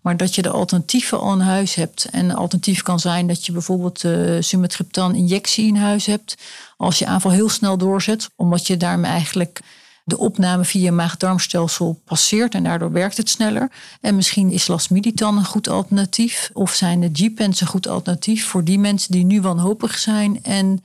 Maar 0.00 0.16
dat 0.16 0.34
je 0.34 0.42
de 0.42 0.50
alternatieven 0.50 1.20
al 1.20 1.32
in 1.32 1.40
huis 1.40 1.74
hebt. 1.74 2.04
En 2.04 2.24
een 2.24 2.36
alternatief 2.36 2.82
kan 2.82 3.00
zijn 3.00 3.26
dat 3.26 3.46
je 3.46 3.52
bijvoorbeeld 3.52 4.02
uh, 4.04 4.36
sumatriptan 4.40 5.14
injectie 5.14 5.66
in 5.66 5.76
huis 5.76 6.06
hebt. 6.06 6.34
Als 6.76 6.98
je 6.98 7.06
aanval 7.06 7.30
heel 7.30 7.48
snel 7.48 7.78
doorzet, 7.78 8.30
omdat 8.36 8.66
je 8.66 8.76
daarmee 8.76 9.10
eigenlijk 9.10 9.60
de 10.04 10.18
opname 10.18 10.64
via 10.64 10.92
maag-darmstelsel 10.92 12.00
passeert 12.04 12.54
en 12.54 12.62
daardoor 12.64 12.92
werkt 12.92 13.16
het 13.16 13.28
sneller. 13.28 13.70
En 14.00 14.16
misschien 14.16 14.50
is 14.50 14.66
lasmiditan 14.66 15.36
een 15.36 15.44
goed 15.44 15.68
alternatief 15.68 16.50
of 16.52 16.74
zijn 16.74 17.00
de 17.00 17.10
G-pens 17.12 17.60
een 17.60 17.66
goed 17.66 17.88
alternatief 17.88 18.46
voor 18.46 18.64
die 18.64 18.78
mensen 18.78 19.12
die 19.12 19.24
nu 19.24 19.40
wanhopig 19.40 19.98
zijn 19.98 20.42
en 20.42 20.84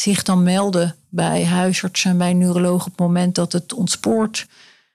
zich 0.00 0.22
dan 0.22 0.42
melden 0.42 0.96
bij 1.08 1.44
huisartsen 1.44 2.10
en 2.10 2.18
bij 2.18 2.32
neurologen 2.32 2.86
op 2.86 2.98
het 2.98 3.06
moment 3.06 3.34
dat 3.34 3.52
het 3.52 3.72
ontspoort. 3.72 4.46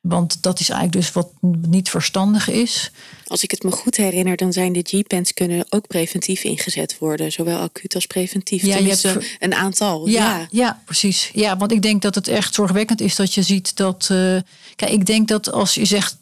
Want 0.08 0.42
dat 0.42 0.60
is 0.60 0.70
eigenlijk 0.70 1.02
dus 1.02 1.12
wat 1.14 1.30
niet 1.68 1.90
verstandig 1.90 2.50
is. 2.50 2.92
Als 3.28 3.44
ik 3.44 3.52
het 3.52 3.64
me 3.64 3.72
goed 3.72 3.96
herinner, 3.96 4.38
dan 4.38 4.54
zijn 4.54 4.74
de 4.74 4.82
G-pens 4.84 5.34
kunnen 5.34 5.66
ook 5.70 5.88
preventief 5.88 6.44
ingezet 6.44 6.98
worden. 7.00 7.32
Zowel 7.32 7.60
acuut 7.60 7.96
als 7.96 8.06
preventief. 8.06 8.62
Ja, 8.62 8.78
je 8.78 8.90
hebt 8.90 9.18
een 9.40 9.54
aantal. 9.54 10.08
Ja, 10.08 10.38
ja, 10.38 10.48
ja. 10.52 10.82
precies. 10.86 11.32
Ja, 11.34 11.58
want 11.58 11.72
ik 11.72 11.82
denk 11.82 12.02
dat 12.02 12.16
het 12.16 12.28
echt 12.28 12.54
zorgwekkend 12.54 13.02
is 13.02 13.16
dat 13.16 13.34
je 13.34 13.42
ziet 13.42 13.76
dat... 13.76 14.10
Uh, 14.12 14.40
kijk, 14.76 14.92
ik 14.92 15.06
denk 15.06 15.28
dat 15.28 15.52
als 15.52 15.74
je 15.74 15.86
zegt 15.86 16.16
13% 16.16 16.20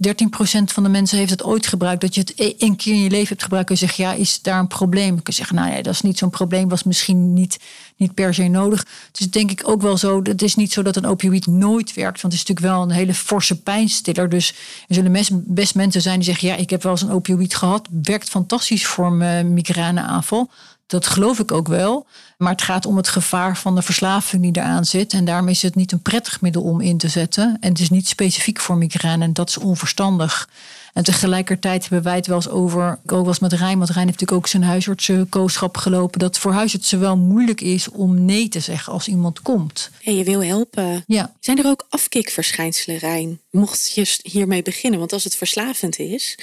van 0.63 0.84
de 0.84 0.89
mensen 0.89 1.17
heeft 1.17 1.30
het 1.30 1.43
ooit 1.43 1.67
gebruikt... 1.67 2.02
dat 2.02 2.15
je 2.15 2.22
het 2.22 2.34
e- 2.36 2.54
één 2.58 2.76
keer 2.76 2.93
in 2.93 3.04
je 3.04 3.10
leven 3.10 3.28
hebt 3.28 3.43
gebruikt... 3.43 3.67
kun 3.67 3.78
je 3.80 3.86
zeggen, 3.86 4.04
ja, 4.04 4.13
is 4.13 4.41
daar 4.41 4.60
een 4.60 4.67
probleem? 4.67 5.17
Ik 5.17 5.24
kan 5.24 5.34
zeggen, 5.34 5.56
nou 5.56 5.72
ja, 5.72 5.82
dat 5.82 5.93
is 5.93 6.02
niet 6.02 6.17
zo'n 6.17 6.30
probleem. 6.30 6.69
Was 6.69 6.84
misschien 6.84 7.34
niet, 7.34 7.60
niet 7.97 8.13
per 8.13 8.34
se 8.34 8.43
nodig. 8.43 8.86
Het 9.08 9.19
is 9.19 9.29
denk 9.29 9.51
ik 9.51 9.67
ook 9.67 9.82
wel 9.82 9.97
zo... 9.97 10.21
Het 10.23 10.41
is 10.41 10.56
niet 10.56 10.73
zo 10.73 10.82
dat 10.82 10.95
een 10.95 11.06
opioïd 11.06 11.47
nooit 11.47 11.93
werkt. 11.93 12.21
Want 12.21 12.34
het 12.34 12.41
is 12.43 12.47
natuurlijk 12.47 12.75
wel 12.75 12.84
een 12.84 12.95
hele 12.95 13.13
forse 13.13 13.62
pijnstiller. 13.62 14.29
Dus 14.29 14.49
er 14.88 14.95
zullen 14.95 15.43
best 15.45 15.75
mensen 15.75 16.01
zijn 16.01 16.15
die 16.15 16.25
zeggen... 16.25 16.47
ja, 16.47 16.56
ik 16.56 16.69
heb 16.69 16.84
wel 16.84 16.91
eens 16.91 17.01
een 17.01 17.12
opioïd 17.12 17.56
gehad. 17.56 17.88
Werkt 18.03 18.29
fantastisch 18.29 18.86
voor 18.86 19.12
mijn 19.12 19.53
migraineaanval. 19.53 20.51
Dat 20.88 21.06
geloof 21.06 21.39
ik 21.39 21.52
ook 21.52 21.67
wel. 21.67 22.06
Maar 22.38 22.52
het 22.52 22.62
gaat 22.62 22.86
om 22.86 22.98
het 22.98 23.08
gevaar 23.08 23.58
van 23.58 23.76
de 23.76 23.82
verslaving 23.82 24.41
die 24.41 24.63
eraan 24.63 24.86
zit. 24.86 25.13
En 25.13 25.26
daarom 25.26 25.48
is 25.48 25.62
het 25.62 25.76
niet 25.76 25.91
een 25.91 26.02
prettig 26.02 26.41
middel 26.41 26.62
om 26.62 26.82
in 26.82 26.98
te 26.98 27.08
zetten. 27.08 27.58
En 27.60 27.69
het 27.69 27.80
is 27.80 27.89
niet 27.89 28.08
specifiek 28.08 28.60
voor 28.60 28.78
migraine. 28.78 29.24
En 29.24 29.34
dat 29.34 29.50
is 29.50 29.58
onverstandig. 29.58 30.48
En 30.93 31.04
tegelijkertijd 31.04 31.82
hebben 31.82 32.04
wij 32.04 32.15
het 32.15 32.28
wel 32.28 32.36
eens 32.36 32.50
over, 32.50 33.00
ook 33.04 33.10
wel 33.10 33.28
eens 33.28 33.39
met 33.39 33.54
Rijn, 33.54 33.78
want 33.78 33.89
Rijn 33.89 34.06
heeft 34.08 34.19
natuurlijk 34.19 34.32
ook 34.32 34.48
zijn 34.48 34.63
huisartsenkooschap 34.63 35.78
gelopen, 35.78 36.19
dat 36.19 36.38
voor 36.38 36.52
huisartsen 36.52 37.00
wel 37.00 37.17
moeilijk 37.17 37.62
is 37.62 37.89
om 37.89 38.26
nee 38.26 38.50
te 38.50 38.60
zeggen 38.60 38.93
als 38.93 39.08
iemand 39.08 39.41
komt. 39.41 39.89
En 40.04 40.15
je 40.15 40.24
wil 40.24 40.43
helpen. 40.43 41.04
Ja. 41.08 41.34
Zijn 41.39 41.60
er 41.60 41.65
ook 41.65 41.86
afkikverschijnselen, 41.89 42.98
Rijn? 42.98 43.39
Mocht 43.50 43.91
je 43.93 44.17
hiermee 44.22 44.62
beginnen, 44.62 45.00
want 45.00 45.13
als 45.13 45.24
het 45.24 45.36
verslavend 45.36 46.00
is, 46.00 46.38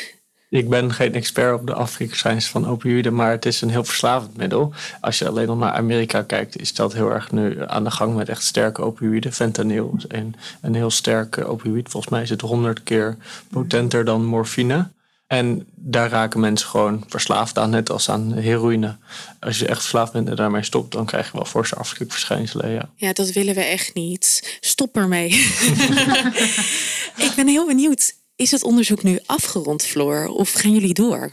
ik 0.51 0.69
ben 0.69 0.93
geen 0.93 1.15
expert 1.15 1.61
op 1.61 1.67
de 1.67 1.75
afkikverschijnselen 1.75 2.63
van 2.63 2.73
opioïden, 2.73 3.15
maar 3.15 3.31
het 3.31 3.47
is 3.47 3.61
een 3.61 3.71
heel 3.71 3.85
verslavend 3.85 4.37
middel. 4.37 4.73
Als 5.01 5.19
je 5.19 5.29
alleen 5.29 5.47
nog 5.47 5.59
naar 5.59 5.73
Amerika 5.73 6.23
kijkt, 6.23 6.61
is 6.61 6.75
dat 6.75 6.93
heel 6.93 7.11
erg 7.11 7.33
nu 7.33 7.67
aan 7.67 7.85
de 7.85 7.91
gang 7.91 8.15
met 8.15 8.29
echt 8.29 8.43
sterke 8.43 8.83
opioïden. 8.83 9.33
Fentanyl 9.33 9.95
is 9.97 10.05
een, 10.61 10.75
heel 10.75 10.91
sterke 10.91 11.45
opioïd. 11.45 11.89
Volgens 11.89 12.13
mij 12.13 12.23
is 12.23 12.31
het 12.31 12.41
honderd 12.41 12.83
keer 12.83 13.17
potenter 13.51 14.05
dan 14.05 14.25
morfine. 14.25 14.89
En 15.27 15.67
daar 15.75 16.11
raken 16.11 16.41
mensen 16.41 16.69
gewoon 16.69 17.05
verslaafd 17.09 17.59
aan, 17.59 17.71
net 17.71 17.91
als 17.91 18.09
aan 18.09 18.33
heroïne. 18.33 18.97
Als 19.41 19.59
je 19.59 19.67
echt 19.67 19.81
verslaafd 19.81 20.13
bent 20.13 20.29
en 20.29 20.37
daarmee 20.37 20.63
stopt, 20.63 20.93
dan 20.93 21.07
krijg 21.07 21.27
je 21.27 21.33
wel 21.33 21.45
forse 21.45 21.75
afkikverschijnselen. 21.75 22.71
Ja. 22.71 22.91
ja, 22.95 23.13
dat 23.13 23.33
willen 23.33 23.55
we 23.55 23.63
echt 23.63 23.95
niet. 23.95 24.59
Stop 24.61 24.97
ermee. 24.97 25.29
ik 27.27 27.33
ben 27.37 27.47
heel 27.47 27.67
benieuwd. 27.67 28.19
Is 28.41 28.51
het 28.51 28.63
onderzoek 28.63 29.03
nu 29.03 29.19
afgerond, 29.27 29.83
Floor, 29.83 30.27
of 30.27 30.53
gaan 30.53 30.73
jullie 30.73 30.95
door? 30.95 31.33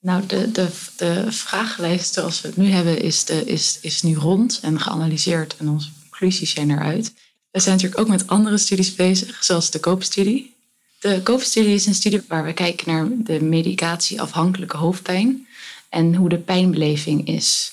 Nou, 0.00 0.26
de, 0.26 0.50
de, 0.50 0.68
de 0.96 1.26
vragenlijst 1.32 2.14
zoals 2.14 2.40
we 2.40 2.48
het 2.48 2.56
nu 2.56 2.70
hebben 2.70 3.02
is, 3.02 3.24
de, 3.24 3.44
is, 3.44 3.78
is 3.82 4.02
nu 4.02 4.14
rond 4.14 4.58
en 4.62 4.80
geanalyseerd 4.80 5.56
en 5.56 5.68
onze 5.68 5.88
conclusies 6.00 6.50
zijn 6.50 6.70
eruit. 6.70 7.12
We 7.50 7.60
zijn 7.60 7.74
natuurlijk 7.74 8.00
ook 8.00 8.08
met 8.08 8.26
andere 8.26 8.58
studies 8.58 8.94
bezig, 8.94 9.44
zoals 9.44 9.70
de 9.70 9.80
koopstudie. 9.80 10.54
De 11.00 11.20
koopstudie 11.22 11.74
is 11.74 11.86
een 11.86 11.94
studie 11.94 12.22
waar 12.28 12.44
we 12.44 12.52
kijken 12.52 12.92
naar 12.92 13.08
de 13.16 13.42
medicatieafhankelijke 13.42 14.76
hoofdpijn 14.76 15.46
en 15.88 16.14
hoe 16.14 16.28
de 16.28 16.38
pijnbeleving 16.38 17.26
is. 17.26 17.72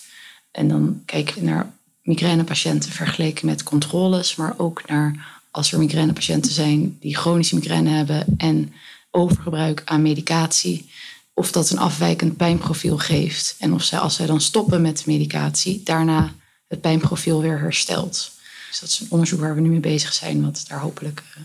En 0.51 0.67
dan 0.67 1.01
kijken 1.05 1.35
we 1.35 1.41
naar 1.41 1.73
migrainepatiënten 2.01 2.91
vergeleken 2.91 3.45
met 3.45 3.63
controles, 3.63 4.35
maar 4.35 4.53
ook 4.57 4.87
naar 4.87 5.36
als 5.51 5.71
er 5.71 5.79
migrainepatiënten 5.79 6.51
zijn 6.51 6.97
die 6.99 7.17
chronische 7.17 7.55
migraine 7.55 7.89
hebben 7.89 8.25
en 8.37 8.73
overgebruik 9.11 9.81
aan 9.85 10.01
medicatie, 10.01 10.89
of 11.33 11.51
dat 11.51 11.69
een 11.69 11.77
afwijkend 11.77 12.37
pijnprofiel 12.37 12.97
geeft. 12.97 13.55
En 13.59 13.73
of 13.73 13.83
zij, 13.83 13.99
als 13.99 14.15
zij 14.15 14.25
dan 14.25 14.41
stoppen 14.41 14.81
met 14.81 15.05
medicatie, 15.05 15.81
daarna 15.83 16.33
het 16.67 16.81
pijnprofiel 16.81 17.41
weer 17.41 17.59
herstelt. 17.59 18.31
Dus 18.67 18.79
dat 18.79 18.89
is 18.89 18.99
een 18.99 19.11
onderzoek 19.11 19.39
waar 19.39 19.55
we 19.55 19.61
nu 19.61 19.69
mee 19.69 19.79
bezig 19.79 20.13
zijn, 20.13 20.43
wat 20.43 20.65
daar 20.67 20.79
hopelijk 20.79 21.23
uh, 21.37 21.43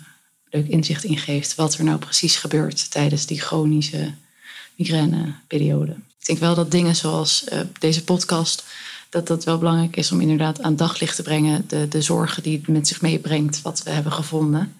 leuk 0.51 0.69
inzicht 0.69 1.05
in 1.05 1.19
geeft. 1.19 1.55
Wat 1.55 1.75
er 1.75 1.85
nou 1.85 1.99
precies 1.99 2.37
gebeurt 2.37 2.91
tijdens 2.91 3.27
die 3.27 3.41
chronische 3.41 4.15
migraineperiode. 4.77 5.93
Ik 5.93 6.27
denk 6.27 6.38
wel 6.38 6.55
dat 6.55 6.71
dingen 6.71 6.97
zoals 6.97 7.45
uh, 7.53 7.61
deze 7.79 8.05
podcast 8.05 8.65
dat 9.12 9.27
dat 9.27 9.44
wel 9.44 9.59
belangrijk 9.59 9.96
is 9.96 10.12
om 10.12 10.20
inderdaad 10.20 10.62
aan 10.62 10.77
daglicht 10.77 11.16
te 11.16 11.22
brengen. 11.22 11.64
De, 11.66 11.88
de 11.88 12.03
zorgen 12.03 12.42
die 12.42 12.57
het 12.57 12.68
met 12.68 12.88
zich 12.88 13.01
meebrengt, 13.01 13.62
wat 13.62 13.83
we 13.83 13.90
hebben 13.90 14.12
gevonden. 14.12 14.75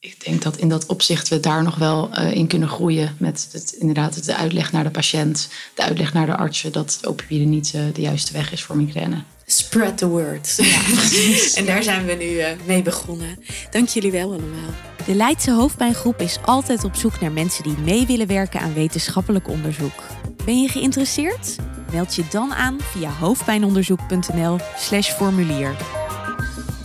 Ik 0.00 0.24
denk 0.24 0.42
dat 0.42 0.56
in 0.56 0.68
dat 0.68 0.86
opzicht 0.86 1.28
we 1.28 1.40
daar 1.40 1.62
nog 1.62 1.76
wel 1.76 2.10
uh, 2.18 2.32
in 2.32 2.46
kunnen 2.46 2.68
groeien. 2.68 3.16
Met 3.18 3.48
het, 3.52 3.72
inderdaad 3.78 4.24
de 4.24 4.36
uitleg 4.36 4.72
naar 4.72 4.84
de 4.84 4.90
patiënt, 4.90 5.48
de 5.74 5.82
uitleg 5.82 6.12
naar 6.12 6.26
de 6.26 6.36
artsen 6.36 6.72
dat 6.72 7.00
opioïden 7.02 7.48
niet 7.48 7.72
uh, 7.74 7.82
de 7.92 8.00
juiste 8.00 8.32
weg 8.32 8.52
is 8.52 8.62
voor 8.62 8.76
migraine. 8.76 9.22
Spread 9.46 9.98
the 9.98 10.08
word. 10.08 10.54
Ja, 10.56 10.80
en 11.60 11.66
daar 11.66 11.82
zijn 11.82 12.06
we 12.06 12.12
nu 12.12 12.38
eh, 12.38 12.50
mee 12.66 12.82
begonnen. 12.82 13.38
Dank 13.70 13.88
jullie 13.88 14.10
wel 14.12 14.32
allemaal. 14.32 14.70
De 15.06 15.14
Leidse 15.14 15.52
Hoofdpijngroep 15.52 16.20
is 16.20 16.38
altijd 16.44 16.84
op 16.84 16.94
zoek 16.94 17.20
naar 17.20 17.32
mensen 17.32 17.62
die 17.62 17.78
mee 17.78 18.06
willen 18.06 18.26
werken 18.26 18.60
aan 18.60 18.74
wetenschappelijk 18.74 19.48
onderzoek. 19.48 20.02
Ben 20.44 20.62
je 20.62 20.68
geïnteresseerd? 20.68 21.56
Meld 21.92 22.14
je 22.14 22.24
dan 22.30 22.54
aan 22.54 22.76
via 22.80 23.10
hoofdpijnonderzoek.nl/slash 23.10 25.10
formulier. 25.10 25.76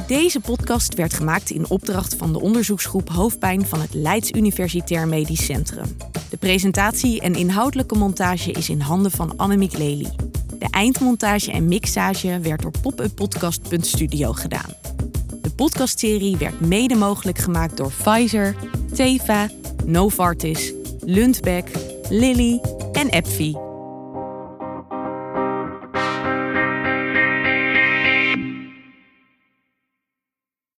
Deze 0.08 0.39
podcast 0.39 0.94
werd 0.94 1.13
gemaakt 1.13 1.50
in 1.50 1.70
opdracht 1.70 2.16
van 2.16 2.34
de 2.34 2.39
onderzoeksgroep 2.39 3.10
Hoofdpijn 3.10 3.66
van 3.66 3.82
het 3.82 3.94
Leids 3.94 4.32
Universitair 4.32 5.08
Medisch 5.08 5.46
Centrum. 5.46 5.98
De 6.30 6.38
presentatie 6.38 7.22
en 7.22 7.36
inhoudelijke 7.36 7.96
montage 7.96 8.52
is 8.52 8.70
in 8.70 8.80
handen 8.80 9.12
van 9.12 9.38
Annemiek 9.38 9.78
Lely. 9.78 10.10
De 10.60 10.68
eindmontage 10.70 11.52
en 11.52 11.68
mixage 11.68 12.39
werd 12.39 12.62
door 12.62 12.74
popupodcast.studio 12.82 14.34
gedaan. 14.34 14.74
De 15.42 15.52
podcastserie 15.56 16.38
werd 16.38 16.60
mede 16.60 16.96
mogelijk 16.96 17.38
gemaakt 17.38 17.78
door 17.78 17.92
Pfizer, 18.04 18.56
Teva, 18.94 19.50
Novartis, 19.86 20.74
Lundbeck, 21.00 21.72
Lilly 22.10 22.62
en 22.92 23.10
Epvi. 23.10 23.72